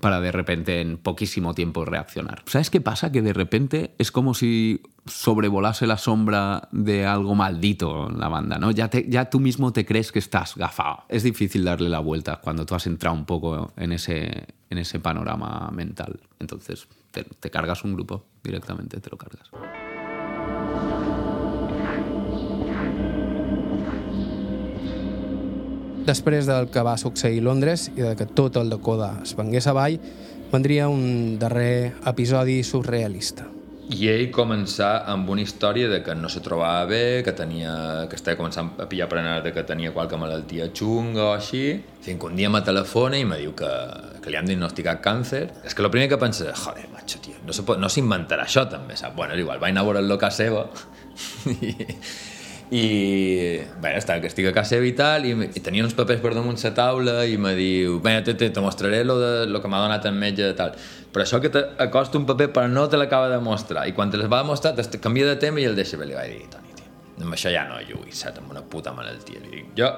[0.00, 2.42] para de repente en poquísimo tiempo reaccionar.
[2.46, 3.10] ¿Sabes qué pasa?
[3.12, 8.58] Que de repente es como si sobrevolase la sombra de algo maldito en la banda,
[8.58, 8.70] ¿no?
[8.70, 11.04] Ya, te, ya tú mismo te crees que estás gafado.
[11.08, 15.00] Es difícil darle la vuelta cuando tú has entrado un poco en ese, en ese
[15.00, 16.20] panorama mental.
[16.38, 19.50] Entonces, te, te cargas un grupo directamente, te lo cargas.
[26.08, 29.34] Després del que va succeir a Londres i de que tot el de Coda es
[29.36, 29.98] vengués avall,
[30.48, 33.57] vendria un darrer episodi surrealista.
[33.88, 37.72] I ell començar amb una història de que no se trobava bé, que tenia
[38.10, 41.62] que estava començant a pillar prenat de que tenia qualque malaltia xunga o així.
[42.04, 43.70] Fins que un dia me telefona i me diu que,
[44.20, 45.44] que li han diagnosticat càncer.
[45.64, 48.98] És que el primer que pensa és, joder, macho, tio, no s'inventarà no això també,
[49.00, 49.16] saps?
[49.16, 50.66] Bueno, és igual, vaig anar a veure el a seva
[51.56, 51.72] i,
[52.70, 56.34] i bé, està, que estic a casa i tal i, i tenia uns papers per
[56.36, 59.70] damunt la taula i me diu, bé, te, te, te mostraré lo, de, lo que
[59.72, 60.76] m'ha donat el metge tal.
[61.08, 64.20] Però això que t'acosta un paper però no te l'acaba de mostrar i quan te
[64.20, 65.96] les va mostrar te canvia de tema i el deixa.
[65.96, 66.92] Bé li vaig dir, Toni, tio,
[67.24, 69.40] amb això ja no lluís, saps, amb una puta malaltia.
[69.46, 69.88] Li dic, jo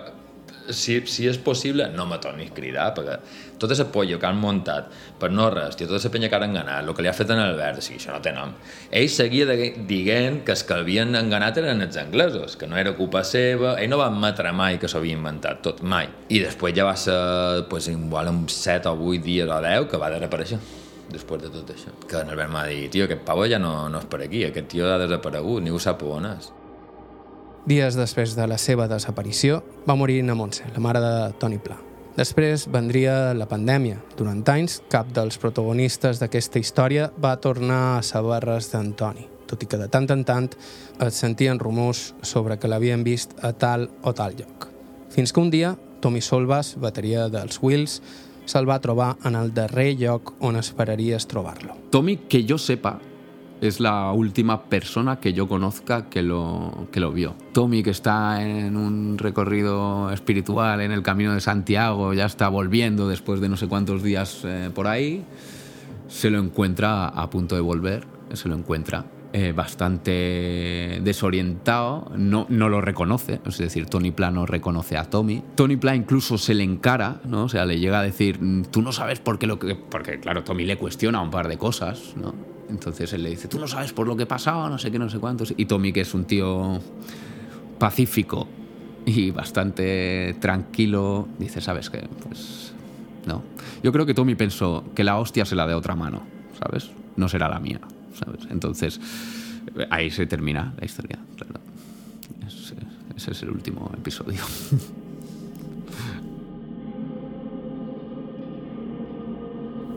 [0.71, 3.19] si, si és possible, no me tornis a cridar, perquè
[3.61, 4.91] tota la polla que han muntat
[5.21, 7.31] per no res, tio, tota la penya que han enganat, el que li ha fet
[7.35, 8.55] en Albert, o sigui, això no té nom.
[8.91, 12.97] Ell seguia de, dient que els que havien enganat eren els anglesos, que no era
[12.99, 16.09] culpa seva, ell no va admetre mai que s'ho havia inventat tot, mai.
[16.29, 17.17] I després ja va ser,
[17.71, 20.61] pues, igual uns 7 o 8 dies o 10 que va desaparèixer
[21.11, 21.93] després de tot això.
[22.09, 24.71] Que en Albert m'ha dit, tio, aquest pavo ja no, no és per aquí, aquest
[24.73, 26.51] tio ha desaparegut, ningú sap on és.
[27.69, 31.90] Dies després de la seva desaparició, va morir na Montse, la mare de Toni Pla.
[32.21, 33.97] Després vendria la pandèmia.
[34.19, 39.69] Durant anys, cap dels protagonistes d'aquesta història va tornar a saber res d'Antoni, tot i
[39.71, 40.51] que de tant en tant
[41.01, 44.69] es sentien rumors sobre que l'havien vist a tal o tal lloc.
[45.09, 45.73] Fins que un dia,
[46.05, 48.03] Tommy Solvas, bateria dels Wills,
[48.45, 51.79] se'l va trobar en el darrer lloc on esperaries trobar-lo.
[51.89, 52.99] Tommy, que yo sepa,
[53.61, 57.35] es la última persona que yo conozca que lo, que lo vio.
[57.53, 63.09] Tommy, que está en un recorrido espiritual en el camino de Santiago, ya está volviendo
[63.09, 65.25] después de no sé cuántos días eh, por ahí,
[66.09, 72.69] se lo encuentra a punto de volver, se lo encuentra eh, bastante desorientado, no, no
[72.69, 75.43] lo reconoce, es decir, Tony Pla no reconoce a Tommy.
[75.55, 77.45] Tony Pla incluso se le encara, ¿no?
[77.45, 79.77] O sea, le llega a decir, "Mm, tú no sabes por qué lo que...
[79.77, 82.35] Porque, claro, Tommy le cuestiona un par de cosas, ¿no?
[82.71, 85.11] Entonces él le dice, tú no sabes por lo que pasaba, no sé qué, no
[85.11, 85.53] sé cuántos.
[85.57, 86.81] Y Tommy, que es un tío
[87.79, 88.47] pacífico
[89.05, 92.07] y bastante tranquilo, dice, ¿sabes qué?
[92.23, 92.73] Pues
[93.27, 93.43] no.
[93.83, 96.23] Yo creo que Tommy pensó que la hostia se la de otra mano,
[96.59, 96.91] ¿sabes?
[97.17, 97.81] No será la mía,
[98.15, 98.47] ¿sabes?
[98.51, 99.01] Entonces
[99.77, 101.61] eh, ahí se termina la historia, claro.
[102.47, 102.75] Es-
[103.17, 104.41] ese es el último episodio.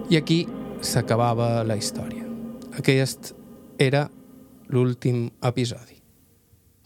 [0.09, 0.47] I aquí
[0.81, 2.22] s'acabava la història.
[2.79, 3.33] Aquest
[3.77, 4.07] era
[4.73, 5.99] l'últim episodi.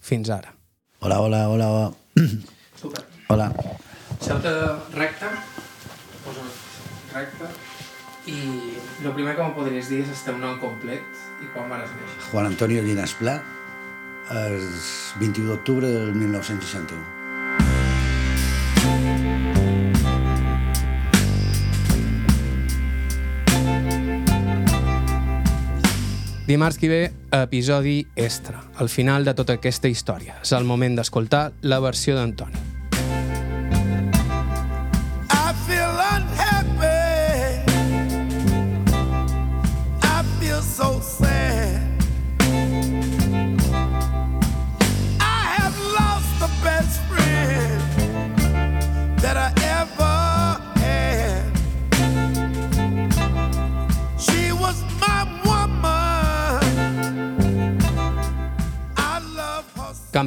[0.04, 0.52] Fins ara.
[1.00, 1.68] Hola, hola, hola.
[1.72, 2.28] hola.
[2.82, 3.04] Super.
[3.30, 3.48] Hola.
[4.20, 4.52] Salta
[4.96, 5.30] recte,
[6.26, 6.46] posa
[7.14, 7.50] recte,
[8.28, 8.40] i
[9.06, 12.24] el primer que m'ho podries dir és el teu nom complet i quan vas néixer.
[12.32, 13.38] Juan Antonio Llinas Pla,
[14.36, 14.58] el
[15.22, 17.17] 21 d'octubre del 1961.
[26.48, 30.38] Dimarts que ve, episodi extra, al final de tota aquesta història.
[30.48, 32.67] És el moment d'escoltar la versió d'Antoni.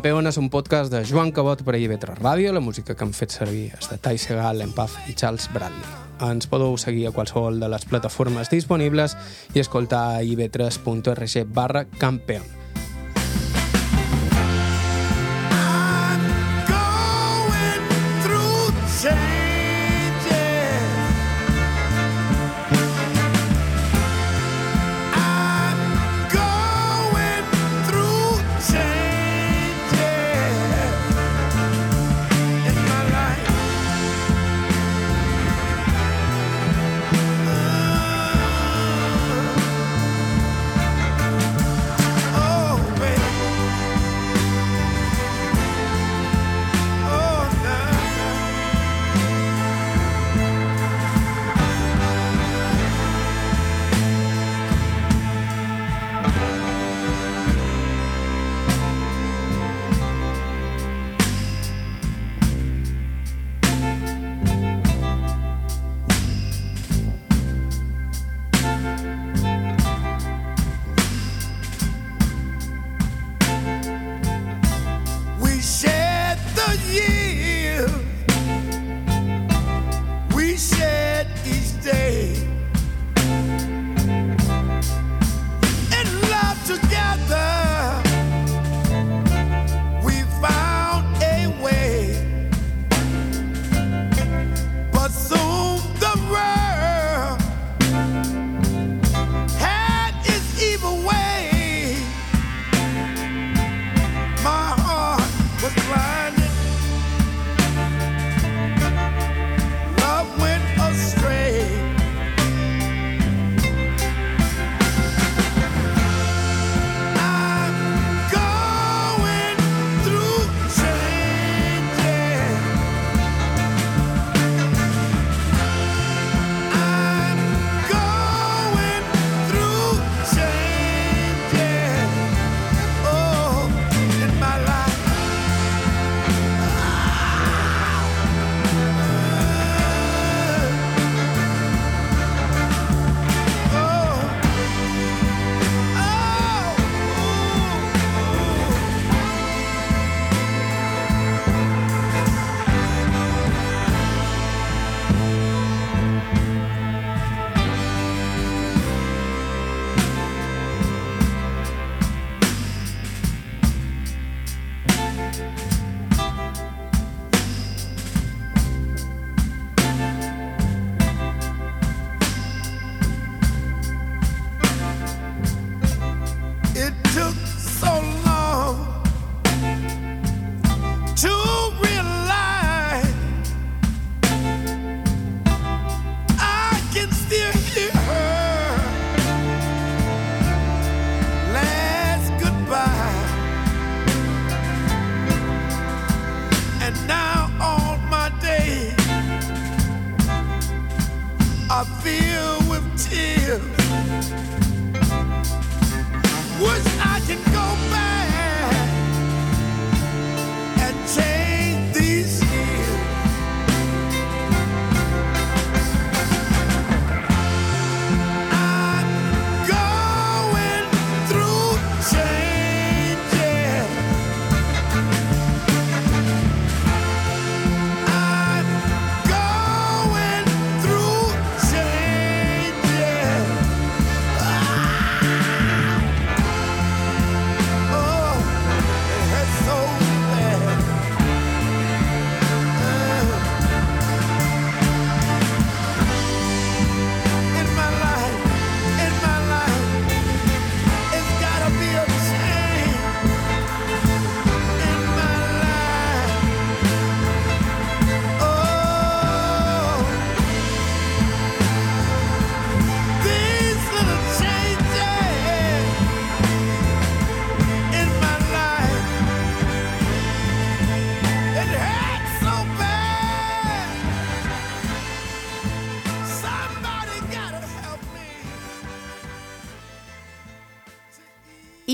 [0.00, 2.54] Campeón és un podcast de Joan Cabot per a IB3 Ràdio.
[2.56, 5.90] La música que han fet servir és de Tai Segal, Empaf i Charles Bradley.
[6.24, 9.18] Ens podeu seguir a qualsevol de les plataformes disponibles
[9.52, 12.59] i escoltar a ib3.org barra campeón.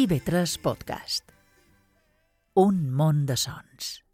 [0.06, 1.32] IB3 Podcast.
[2.54, 4.05] Un món de sons.